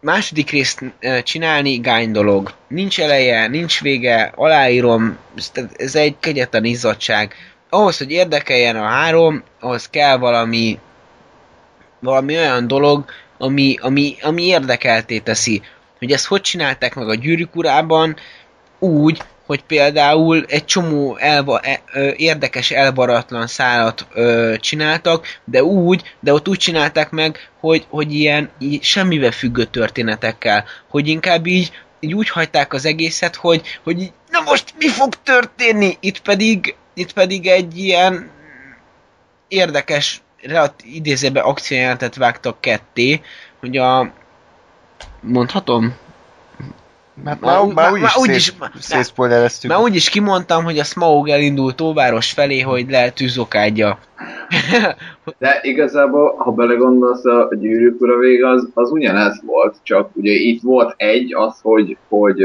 [0.00, 2.52] második részt uh, csinálni gány dolog.
[2.68, 7.34] Nincs eleje, nincs vége, aláírom, ez, ez egy kegyetlen izzadság.
[7.68, 10.78] Ahhoz, hogy érdekeljen a három, ahhoz kell valami
[12.00, 13.04] valami olyan dolog,
[13.38, 15.62] ami, ami, ami érdekelté teszi.
[15.98, 18.16] Hogy ezt hogy csinálták meg a gyűrűk urában,
[18.78, 21.80] úgy, hogy például egy csomó elva, e,
[22.16, 28.50] érdekes elvaratlan szálat ö, csináltak, de úgy, de ott úgy csinálták meg, hogy, hogy ilyen
[28.58, 34.12] í- semmivel függő történetekkel, hogy inkább így, így úgy hagyták az egészet, hogy, hogy így,
[34.30, 35.96] na most mi fog történni?
[36.00, 38.30] Itt pedig, itt pedig egy ilyen
[39.48, 40.22] érdekes,
[40.84, 43.20] idézőben akciójelentet vágtak ketté,
[43.60, 44.10] hogy a
[45.20, 45.94] mondhatom?
[47.24, 49.70] Hát Már már, úgy- már, úgy már is úgy is- szétszpoilereztük.
[49.70, 53.98] Már úgy is kimondtam, hogy a Smaug elindult Tóváros felé, hogy le tűzokádja.
[55.38, 60.62] De igazából, ha belegondolsz, a gyűrűk ura vége az, az ugyanez volt, csak ugye itt
[60.62, 62.42] volt egy, az, hogy, hogy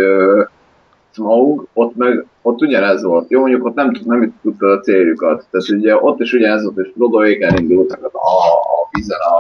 [1.14, 3.30] Smaug, ott meg ott ugyanez volt.
[3.30, 5.46] Jó, mondjuk ott nem, nem tudta a céljukat.
[5.52, 9.36] Tehát ugye ott is ugyanez volt, és Frodoék elindultak a, a vízen a,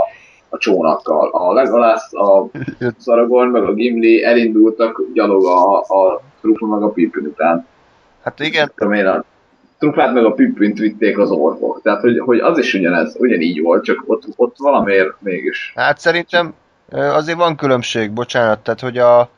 [0.50, 1.30] a csónakkal.
[1.30, 2.46] A Legolas, a
[2.98, 7.68] Szaragorn, meg a Gimli elindultak gyalog a, a Trufa meg a Pippin után.
[8.24, 9.24] Hát igen, Tudom én, a
[9.80, 11.82] Trufát meg a Pippint vitték az orvok.
[11.82, 15.74] Tehát, hogy, hogy az is ugyanez, ugyanígy volt, csak ott, ott valamiért mégis.
[15.76, 16.54] hát szerintem
[16.90, 19.30] azért van különbség, bocsánat, tehát hogy a,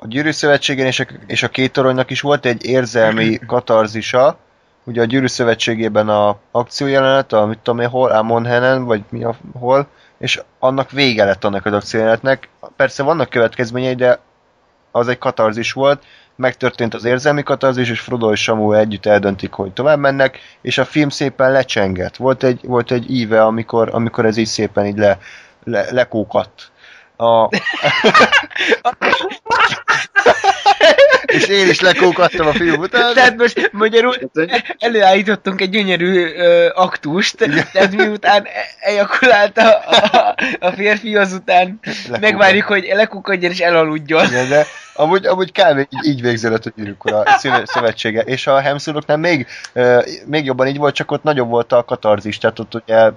[0.00, 4.38] a Gyűrű Szövetségen és a, és a két toronynak is volt egy érzelmi katarzisa,
[4.84, 9.36] ugye a Gyűrű Szövetségében a akciójelenet, a mit tudom én, hol, Amonhenen, vagy mi a,
[9.58, 9.86] hol,
[10.18, 12.48] és annak vége lett annak az akciójelenetnek.
[12.76, 14.18] Persze vannak következményei, de
[14.90, 16.02] az egy katarzis volt,
[16.36, 20.84] megtörtént az érzelmi katarzis, és Frodo és Samu együtt eldöntik, hogy tovább mennek, és a
[20.84, 22.16] film szépen lecsengett.
[22.16, 25.18] Volt egy, volt egy íve, amikor, amikor ez így szépen így le,
[25.64, 26.70] le, lekókadt.
[27.20, 27.48] A...
[31.26, 33.14] és én is lekókattam a film után.
[33.14, 34.14] Tehát most magyarul
[34.78, 37.36] előállítottunk egy gyönyörű ö, aktust,
[37.72, 42.20] tehát miután e- ejakulált a, a, a férfi, azután Lekókadt.
[42.20, 44.24] megvárjuk, hogy lekukadjon és elaludjon.
[44.26, 45.78] Igen, de amúgy, amúgy kb.
[45.78, 48.20] így, így végződött a gyűrűk ura szöve- szövetsége.
[48.20, 52.38] És a Hemszuroknál még, ö, még jobban így volt, csak ott nagyobb volt a katarzis,
[52.38, 53.10] tehát ott ugye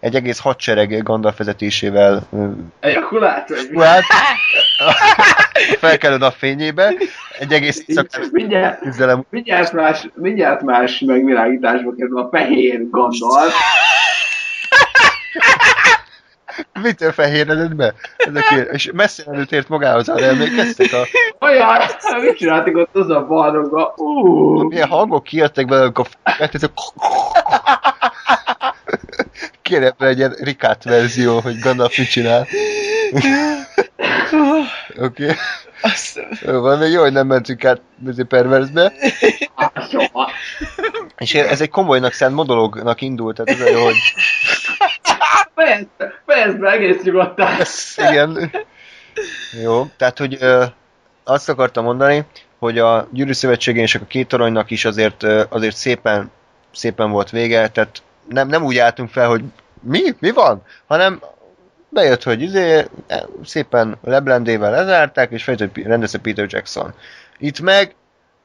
[0.00, 2.46] egy egész hadsereg Gandalf vezetésével ö,
[2.80, 3.48] Ejakulát?
[3.48, 3.84] vagy mi?
[3.84, 4.02] hát,
[4.78, 4.92] a
[5.78, 6.92] felkelő napfényébe,
[7.38, 9.24] egy egész éjszakát Mindjárt, küzdelem.
[9.30, 13.54] mindjárt, más, mindjárt más megvilágításba kerül a fehér Gandalf.
[16.82, 17.94] Mitől fehéredett be?
[18.16, 21.06] Ezekért, és messze előtt ért magához, arra emlékeztek a
[21.46, 21.80] Olyan,
[22.20, 23.94] mit csináltak ott az a barokba?
[23.96, 26.30] Uh, milyen hangok kijöttek belőle, amikor a
[29.62, 32.46] Kéne egy Rikát verzió, hogy Gandalf mit csinál.
[33.12, 33.42] Oké.
[34.98, 35.34] Okay.
[35.80, 37.80] Azt, Jó, van, még jó, hogy nem mentünk át
[38.28, 38.92] perverzbe.
[41.18, 43.96] És ez egy komolynak szánt monológnak indult, tehát ez jó, hogy
[46.26, 47.48] fejezd be egész nyugodtan.
[48.10, 48.50] igen.
[49.62, 50.64] Jó, tehát, hogy ö,
[51.24, 52.24] azt akartam mondani,
[52.58, 56.30] hogy a Gyűrű Szövetségének a két toronynak is azért, ö, azért szépen,
[56.72, 59.44] szépen volt vége, tehát nem, nem úgy álltunk fel, hogy
[59.80, 60.00] mi?
[60.18, 60.62] Mi van?
[60.86, 61.20] Hanem
[61.88, 66.94] bejött, hogy izé, e, szépen leblendével lezárták, és fejtett P- rendezte Peter Jackson.
[67.38, 67.94] Itt meg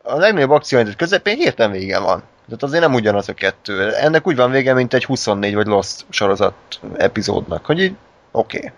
[0.04, 2.24] a legnagyobb akciórendet közepén hirtelen vége van.
[2.46, 3.94] Tehát azért nem ugyanaz a kettő.
[3.94, 6.54] Ennek úgy van vége, mint egy 24 vagy Lost sorozat
[6.98, 7.96] epizódnak, hogy így
[8.32, 8.58] oké.
[8.58, 8.72] Okay.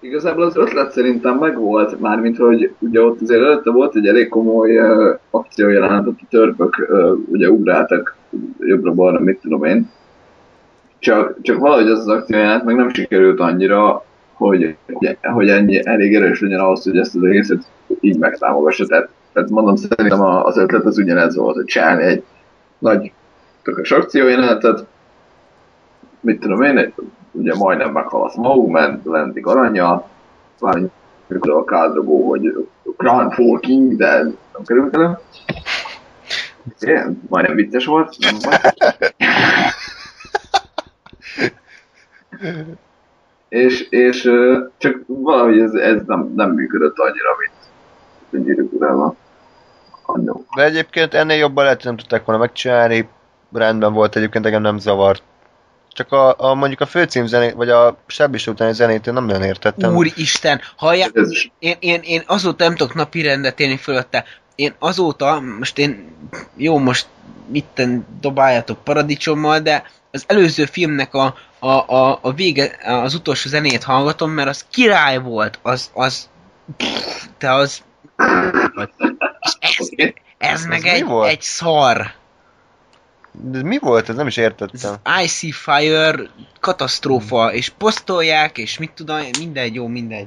[0.00, 4.78] Igazából az ötlet szerintem megvolt, mármint hogy ugye ott azért előtte volt egy elég komoly
[4.78, 8.16] uh, akciójelenet, ott a törpök uh, ugye ugráltak
[8.58, 9.90] jobbra-balra, mit tudom én.
[10.98, 14.76] Csak, csak valahogy az az akciójelenet meg nem sikerült annyira, hogy,
[15.22, 17.62] hogy, ennyi, elég erős legyen ahhoz, hogy ezt az egészet
[18.00, 18.86] így megtámogassa.
[18.86, 22.22] Tehát, tehát mondom, szerintem az ötlet az ugyanez volt, hogy csinálni egy
[22.78, 23.12] nagy
[23.62, 24.86] tökös akciójelenetet,
[26.20, 26.92] mit tudom én,
[27.38, 30.08] ugye majdnem meghal a Smogman, lendik aranya,
[30.60, 30.90] válik
[31.40, 32.66] a kádrogó, hogy
[32.96, 35.18] Crown for King, de nem került elő.
[36.80, 38.58] Igen, majdnem vicces volt, nem baj.
[43.48, 44.30] és, és
[44.78, 47.52] csak valahogy ez, ez nem, nem működött annyira, mint
[48.30, 48.72] a gyűrűk.
[50.02, 50.44] Annó.
[50.56, 53.08] De egyébként ennél jobban lehet, nem tudták volna megcsinálni,
[53.52, 55.22] rendben volt egyébként, engem nem zavart.
[55.98, 59.42] Csak a, a mondjuk a főcím zenét, vagy a sebbis utáni zenét én nem nagyon
[59.42, 59.94] értettem.
[59.94, 64.24] Úristen, hallják, Ez én, én, én azóta nem tudok napi rendet élni fölötte.
[64.54, 66.14] Én azóta, most én,
[66.56, 67.06] jó, most
[67.46, 73.82] mitten dobáljatok paradicsommal, de az előző filmnek a, a, a, a vége, az utolsó zenét
[73.82, 76.28] hallgatom, mert az király volt, az, az,
[76.76, 77.82] pff, te az,
[79.60, 81.28] és ez, ez meg mi egy, volt?
[81.28, 82.16] egy szar.
[83.42, 84.08] De mi volt?
[84.08, 84.94] Ez nem is értettem.
[85.02, 86.14] Ez Icy Fire
[86.60, 90.26] katasztrófa, és posztolják, és mit tudom, mindegy, jó, mindegy.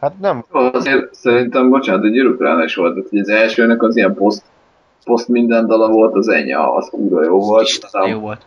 [0.00, 0.44] Hát nem.
[0.50, 4.42] Azért szerintem, bocsánat, a gyűrűkrán is volt, hogy az elsőnek az ilyen poszt,
[5.04, 7.66] poszt minden dala volt, az ennyi, az kurva jó volt.
[7.66, 8.46] Isten, jó volt.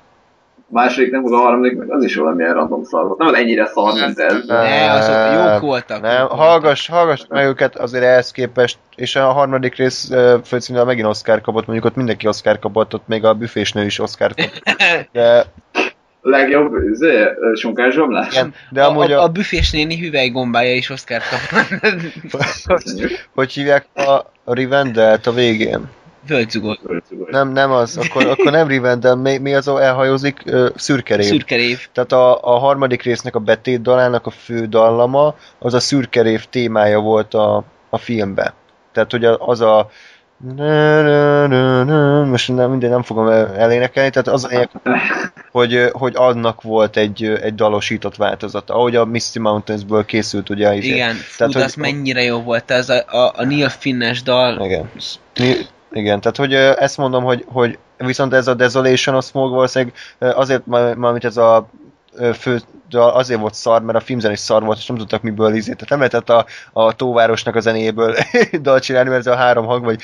[0.68, 3.18] Második nem, a harmadik, meg az is valamilyen random szar volt.
[3.18, 4.46] Nem az ennyire szar, mint ez.
[4.46, 6.02] Ne, azok jók voltak.
[6.02, 10.12] Nem, hallgass, hallgass meg őket azért ehhez képest, és a harmadik rész
[10.44, 14.34] főcímvel megint Oscar kapott, mondjuk ott mindenki Oscar kapott, ott még a büfésnő is Oscar
[14.36, 14.62] kapott.
[15.12, 15.46] De,
[16.24, 17.24] legjobb, izé,
[17.56, 18.32] sonkás zsomlás.
[18.32, 22.42] igen, de a, amúgy a, a, a büfés néni hüvelygombája is Oscar kapott.
[23.36, 24.12] hogy hívják a,
[24.44, 25.90] a Rivendelt a végén?
[26.28, 26.80] Völgyzugot.
[27.32, 30.42] Nem, nem az, akkor, akkor nem Rivendell, mi, mi az, elhajózik?
[30.46, 31.26] Ö, Szürkerév.
[31.26, 31.88] Szürkerév.
[31.92, 37.00] Tehát a, a harmadik résznek a betét dalának a fő dallama, az a szürkerév témája
[37.00, 38.54] volt a, a filmben.
[38.92, 39.90] Tehát, hogy az a
[42.30, 44.70] most nem, minden nem fogom el- elénekelni, tehát az a lényeg,
[45.52, 50.86] hogy, hogy annak volt egy, egy dalosított változata, ahogy a Misty Mountainsből készült ugye is.
[50.86, 54.22] Igen, fú, Tehát, de hogy- az mennyire jó volt, ez a, a, a Neil Finnes
[54.24, 54.66] dal.
[54.66, 54.90] Igen
[55.94, 60.66] igen, tehát hogy ezt mondom, hogy, hogy viszont ez a Desolation of Smog valószínűleg azért,
[60.66, 61.70] mármint ez a
[62.40, 65.74] fő, azért volt szar, mert a filmzenés szar volt, és nem tudtak miből izét.
[65.74, 68.16] Tehát nem lehetett a, a tóvárosnak a zenéből
[68.62, 70.02] dal csinálni, mert ez a három hang, vagy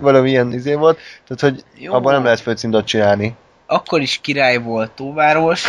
[0.00, 0.98] valami ilyen izé volt.
[1.26, 3.34] Tehát, hogy abban nem lehet főcímdalt csinálni.
[3.66, 5.64] Akkor is király volt tóváros,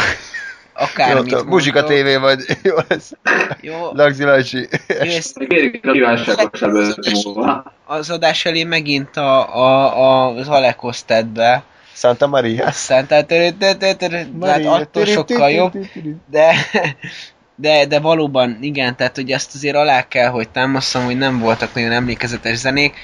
[0.78, 1.84] jó, Akármit a Muzsika.
[1.84, 3.11] TV vagy jó lesz.
[3.61, 4.67] Jó, Lagzi Lajcsi.
[5.47, 7.73] Kérjük a kívánságos előtt múlva.
[7.86, 11.63] az adás elé megint a, a, a, az Alekos tett be.
[11.93, 12.65] Santa Maria.
[12.65, 15.73] Aztán tehát, tehát attól sokkal jobb.
[16.32, 16.55] De,
[17.55, 21.73] de, de valóban igen, tehát hogy ezt azért alá kell, hogy támaszom, hogy nem voltak
[21.73, 22.95] nagyon emlékezetes zenék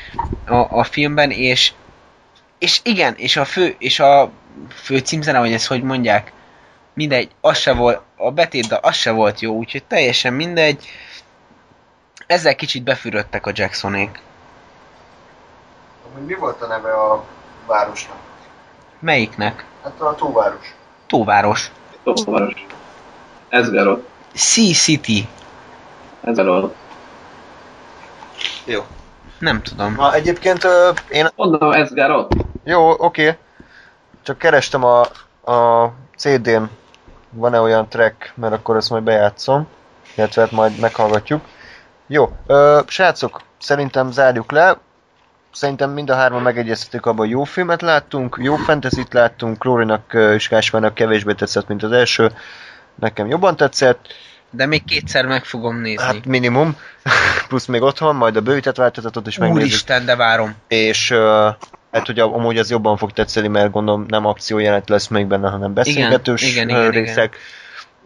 [0.47, 1.71] a, a filmben, és
[2.59, 4.31] és igen, és a fő, és a
[4.69, 6.31] fő címzene, vagy ezt hogy mondják,
[6.93, 10.85] mindegy, az se volt, a betétdal az se volt jó, úgyhogy teljesen mindegy.
[12.27, 14.19] Ezzel kicsit befürödtek a Jacksonék.
[16.25, 17.23] Mi volt a neve a
[17.67, 18.17] városnak?
[18.99, 19.65] Melyiknek?
[19.83, 20.75] Hát a tóváros.
[21.07, 21.71] Tóváros.
[22.03, 22.65] Tóváros.
[23.49, 24.09] Ezgerot.
[24.33, 25.27] Sea City.
[26.21, 26.71] Ez a
[28.65, 28.85] Jó.
[29.39, 29.93] Nem tudom.
[29.93, 31.27] Na, egyébként ö, én...
[31.35, 32.31] Mondom, Edgar ott.
[32.63, 33.37] Jó, oké.
[34.23, 35.01] Csak kerestem a,
[35.51, 36.63] a CD-n,
[37.31, 39.67] van-e olyan track, mert akkor ezt majd bejátszom.
[40.15, 41.41] Illetve hát majd meghallgatjuk.
[42.07, 44.77] Jó, ö, srácok, szerintem zárjuk le.
[45.51, 50.49] Szerintem mind a hárman megegyeztetük abban, hogy jó filmet láttunk, jó fantasy láttunk, Lórinak és
[50.49, 52.31] Gáspárnak kevésbé tetszett, mint az első.
[52.95, 54.07] Nekem jobban tetszett.
[54.49, 56.03] De még kétszer meg fogom nézni.
[56.03, 56.77] Hát minimum,
[57.47, 59.61] plusz még otthon, majd a bővített változatot is megnézzük.
[59.61, 60.55] Úristen, de várom.
[60.67, 61.55] És uh,
[61.91, 65.73] hát ugye amúgy az jobban fog tetszeni, mert gondolom nem akciójelenet lesz még benne, hanem
[65.73, 67.37] beszélgetős igen, igen, igen, részek.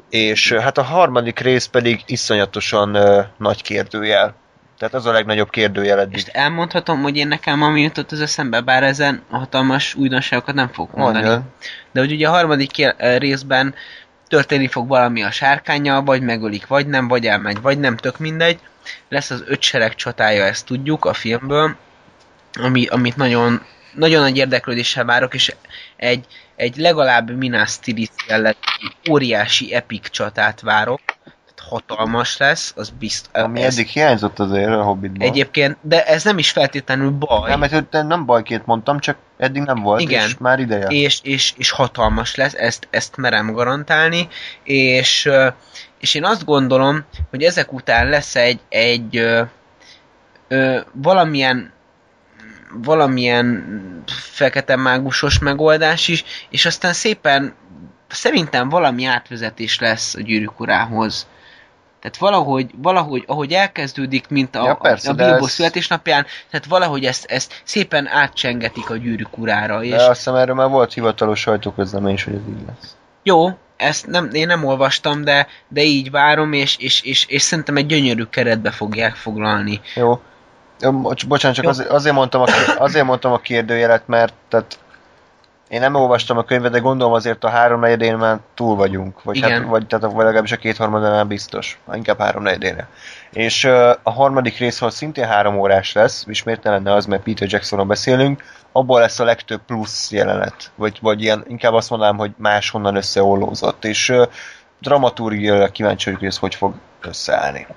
[0.10, 4.36] És uh, hát a harmadik rész pedig iszonyatosan uh, nagy kérdőjel.
[4.78, 6.18] Tehát az a legnagyobb kérdőjel eddig.
[6.18, 10.96] És elmondhatom, hogy én nekem ami jutott az eszembe, bár ezen hatalmas újdonságokat nem fogok
[10.96, 11.26] mondani.
[11.26, 11.46] Mondja.
[11.92, 13.76] De hogy ugye a harmadik kér- részben
[14.28, 18.60] történni fog valami a sárkányjal, vagy megölik, vagy nem, vagy elmegy, vagy nem, tök mindegy.
[19.10, 21.76] Lesz az öt sereg csatája, ezt tudjuk a filmből,
[22.54, 23.62] ami, amit nagyon,
[23.96, 25.56] nagyon nagy érdeklődéssel várok, és
[25.96, 26.26] egy,
[26.56, 28.58] egy legalább Minas Tirith jellegű
[29.10, 31.02] óriási epic csatát várok.
[31.06, 33.41] Tehát hatalmas lesz, az biztos.
[33.41, 35.28] Ami eddig hiányzott azért a Hobbitban.
[35.28, 37.50] Egyébként, de ez nem is feltétlenül baj.
[37.50, 40.26] Nem, mert nem, bajként mondtam, csak eddig nem volt, Igen.
[40.26, 40.88] és már ideje.
[40.88, 44.28] és, és, és hatalmas lesz, ezt, ezt merem garantálni,
[44.64, 45.30] és,
[46.00, 49.41] és én azt gondolom, hogy ezek után lesz egy, egy ö,
[50.48, 51.74] ö, valamilyen
[52.84, 53.64] valamilyen
[54.08, 57.54] fekete mágusos megoldás is, és aztán szépen
[58.08, 61.28] szerintem valami átvezetés lesz a gyűrűk urához.
[62.00, 66.66] Tehát valahogy, valahogy, ahogy elkezdődik, mint a, Ja, persze, a de Bilbo ez- születésnapján, tehát
[66.66, 69.84] valahogy ezt, ezt szépen átcsengetik a gyűrűk urára.
[69.84, 72.96] És De azt hiszem erről már volt hivatalos sajtóközlemény is, hogy ez így lesz.
[73.24, 77.76] jó, ezt nem, én nem olvastam, de, de így várom, és, és, és, és szerintem
[77.76, 79.82] egy gyönyörű keretbe fogják foglalni.
[79.96, 80.22] Jó.
[81.28, 81.70] Bocsánat, csak Jó.
[81.90, 82.46] azért, mondtam a,
[82.78, 84.80] azért mondtam a kérdőjelet, mert tehát
[85.70, 89.24] én nem olvastam a könyvet, de gondolom azért a háromnegyedén már túl vagyunk.
[89.24, 89.52] Vagy, Igen.
[89.52, 91.80] hát, vagy, tehát, vagy legalábbis a kétharmadánál biztos.
[91.94, 92.88] Inkább háromnegyedére.
[93.32, 97.24] És ö, a harmadik részhoz szintén három órás lesz, és miért ne lenne az, mert
[97.24, 100.72] Peter Jacksonról beszélünk, abból lesz a legtöbb plusz jelenet.
[100.76, 103.86] Vagy, vagy ilyen, inkább azt mondanám, hogy máshonnan összeollózott.
[103.86, 104.24] És ö,
[104.80, 107.68] dramaturgiailag kíváncsi vagyok, hogy ez hogy fog összeállni.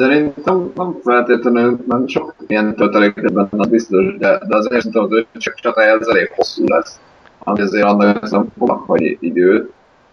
[0.00, 5.24] Szerintem nem feltétlenül, nem sok ilyen tölteléket benne, az biztos, de, de azért szerintem az
[5.34, 7.00] öcsök csatája az elég hosszú lesz.
[7.38, 9.72] Ami azért annak szempontnak hagy időt,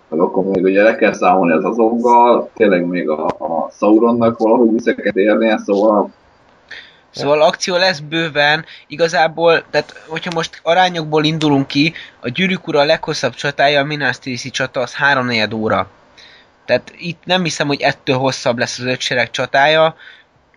[0.09, 4.71] meg akkor még ugye le kell számolni az azokgal, tényleg még a, a Sauronnak valahogy
[4.71, 6.09] vissza kell érnie, szóval
[7.09, 13.33] Szóval akció lesz bőven, igazából, tehát hogyha most arányokból indulunk ki, a gyűrűk ura leghosszabb
[13.33, 15.87] csatája, a Minas Tirith csata, az 3 óra.
[16.67, 19.95] Tehát itt nem hiszem, hogy ettől hosszabb lesz az öt sereg csatája.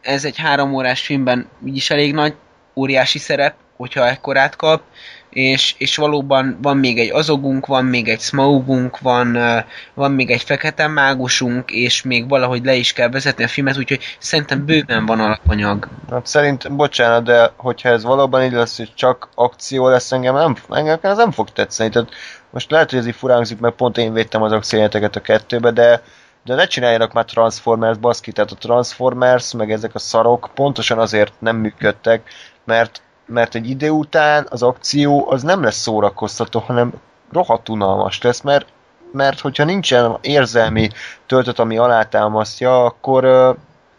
[0.00, 2.34] Ez egy három órás filmben úgyis elég nagy,
[2.74, 4.82] óriási szerep, hogyha ekkorát kap,
[5.30, 9.38] és, és valóban van még egy azogunk, van még egy smaugunk, van,
[9.94, 14.16] van még egy fekete mágusunk, és még valahogy le is kell vezetni a filmet, úgyhogy
[14.18, 15.88] szerintem bőven van alapanyag.
[16.10, 20.56] Hát szerint, bocsánat, de hogyha ez valóban így lesz, hogy csak akció lesz, engem, nem,
[20.70, 21.90] engem ez nem fog tetszeni.
[21.90, 22.10] Tehát
[22.50, 25.70] most lehet, hogy ez így furán hangzik, mert pont én védtem az akciójeleneteket a kettőbe,
[25.70, 26.02] de
[26.44, 31.32] de ne csináljanak már Transformers, baszki, tehát a Transformers, meg ezek a szarok pontosan azért
[31.38, 32.30] nem működtek,
[32.64, 36.92] mert, mert egy idő után az akció az nem lesz szórakoztató, hanem
[37.32, 38.66] rohadt unalmas lesz, mert,
[39.12, 40.88] mert hogyha nincsen érzelmi
[41.26, 43.24] töltet, ami alátámasztja, akkor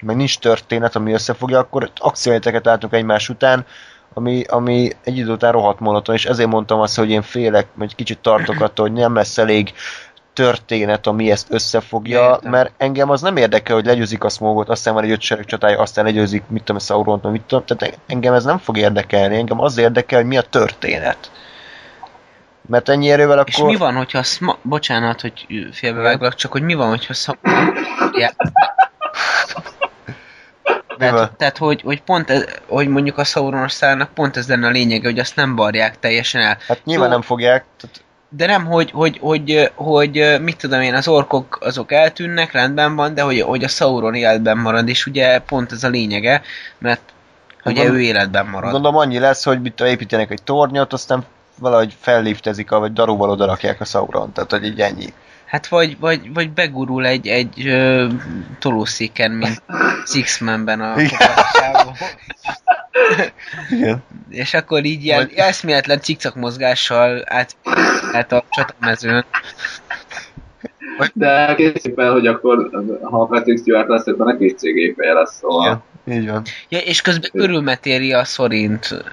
[0.02, 3.66] meg nincs történet, ami összefogja, akkor akciójeleneteket látunk egymás után,
[4.14, 7.95] ami, ami egy idő után rohadt monoton, és ezért mondtam azt, hogy én félek, vagy
[7.95, 9.74] kicsit tartok attól, hogy nem lesz elég
[10.34, 12.51] történet, ami ezt összefogja, Értem.
[12.51, 15.79] mert engem az nem érdekel, hogy legyőzik a smogot, aztán van egy öt sereg csatája,
[15.79, 19.78] aztán legyőzik, mit tudom, Sauront, mit tudom, tehát engem ez nem fog érdekelni, engem az
[19.78, 21.32] érdekel, hogy mi a történet.
[22.67, 23.47] Mert ennyi erővel akkor...
[23.47, 24.58] És mi van, hogyha szma...
[24.62, 27.38] Bocsánat, hogy félbeváglak, csak hogy mi van, hogyha szam...
[31.09, 31.19] Van?
[31.19, 34.71] Tehát, tehát hogy, hogy pont ez, hogy mondjuk a Sauronos szálnak pont ez lenne a
[34.71, 36.57] lényege, hogy azt nem barják teljesen el.
[36.67, 37.13] Hát nyilván Jó.
[37.13, 41.91] nem fogják, tehát De nem, hogy, hogy, hogy, hogy, mit tudom én, az orkok azok
[41.91, 45.89] eltűnnek, rendben van, de hogy, hogy a Sauron életben marad, és ugye pont ez a
[45.89, 46.41] lényege,
[46.78, 47.01] mert
[47.63, 48.71] ugye Gondol- ő életben marad.
[48.71, 51.25] Gondolom annyi lesz, hogy mit építenek egy tornyot, aztán
[51.59, 55.13] valahogy felliftezik, vagy daruval oda rakják a Sauron, tehát hogy így ennyi.
[55.51, 58.07] Hát vagy, vagy, vagy begurul egy, egy ö,
[58.59, 59.63] tolószéken, mint
[60.05, 60.95] Six-Man-ben a
[63.69, 64.03] Igen.
[64.29, 67.55] És akkor így ilyen Vagy- eszméletlen cikcak mozgással át,
[68.11, 69.25] át a csatamezőn.
[71.13, 72.69] De készítjük fel, hogy akkor,
[73.01, 75.83] ha Patrick Stewart lesz, akkor neki is cégépelje lesz, szóval.
[76.05, 76.43] Igen, így van.
[76.69, 79.03] Ja, és közben körülmetéri a szorint.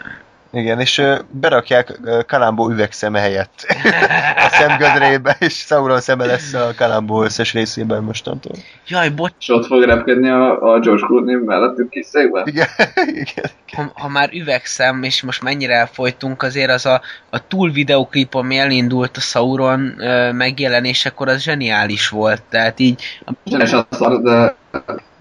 [0.51, 3.67] Igen, és ö, berakják ö, Kalambó üvegszeme helyett
[4.47, 8.53] a szemgödrébe, és Sauron szeme lesz a Kalambó összes részében mostantól.
[8.87, 12.47] Jaj, bocs, És ott fog repkedni a, a George Clooney mellettük kis székben?
[12.47, 12.67] Igen,
[13.25, 13.51] igen.
[13.73, 17.01] ha, ha már üvegszem, és most mennyire elfolytunk, azért az a,
[17.31, 22.43] a túl videoklip, ami elindult a Sauron ö, megjelenésekor, az zseniális volt.
[22.49, 23.03] Tehát így,
[23.45, 24.57] És az szar, de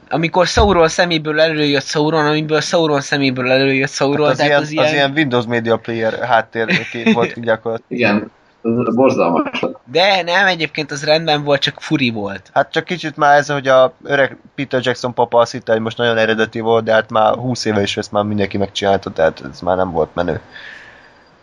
[0.10, 4.72] amikor Sauron szeméből előjött Sauron, amiből Sauron szeméből előjött Sauron, Hát az, tehát ilyen, az
[4.72, 4.86] ilyen...
[4.86, 8.02] az ilyen Windows Media Player háttérkép volt gyakorlatilag.
[8.02, 8.32] igen,
[8.62, 9.66] az borzalmas.
[9.92, 12.50] De nem, egyébként az rendben volt, csak furi volt.
[12.54, 15.98] Hát csak kicsit már ez, hogy a öreg Peter Jackson papa azt hitte, hogy most
[15.98, 19.60] nagyon eredeti volt, de hát már 20 éve is ezt már mindenki megcsinálta, tehát ez
[19.60, 20.42] már nem volt menő.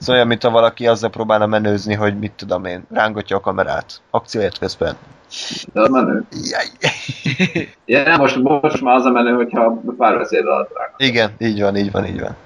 [0.01, 4.01] Ez olyan, mint ha valaki azzal próbálna menőzni, hogy mit tudom én, rángatja a kamerát.
[4.11, 4.97] Akcióért közben.
[5.73, 6.25] De az menő.
[6.51, 6.67] Jaj.
[7.85, 10.91] Ja, most, most már az a menő, hogyha párbeszéd alatt rá.
[10.97, 12.37] Igen, így van, így van, így van.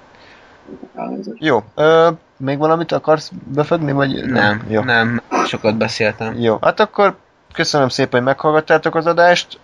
[0.95, 1.43] Elnézést.
[1.43, 4.81] Jó, ö, még valamit akarsz befogni, vagy Nem, Jó.
[4.81, 6.39] nem, sokat beszéltem.
[6.39, 7.15] Jó, hát akkor
[7.53, 9.59] köszönöm szépen, hogy meghallgattátok az adást.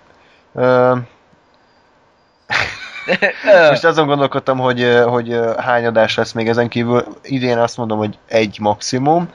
[0.53, 0.95] Ö,
[3.69, 7.03] most azon gondolkodtam, hogy, hogy hány adás lesz még ezen kívül.
[7.23, 9.29] Idén azt mondom, hogy egy maximum.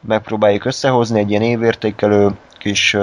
[0.00, 2.30] Megpróbáljuk összehozni egy ilyen évértékelő
[2.62, 2.96] kis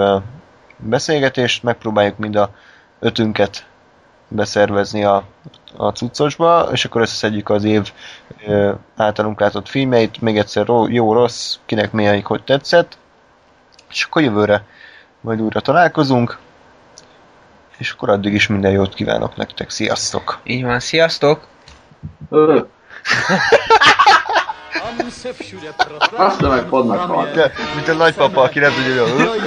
[0.77, 2.49] beszélgetést, megpróbáljuk mind a
[2.99, 3.65] ötünket
[4.27, 5.23] beszervezni a,
[5.77, 7.91] a cuccosba, és akkor összeszedjük az év
[8.45, 12.97] ö, általunk látott filmjeit, még egyszer ro- jó, rossz, kinek melyik hogy tetszett,
[13.89, 14.65] és akkor jövőre
[15.21, 16.39] majd újra találkozunk,
[17.77, 20.39] és akkor addig is minden jót kívánok nektek, sziasztok!
[20.43, 21.47] Így van, sziasztok!
[26.17, 27.31] Azt meg podnak van.
[27.33, 29.39] De, mint a nagypapa, aki nem tudja, hogy.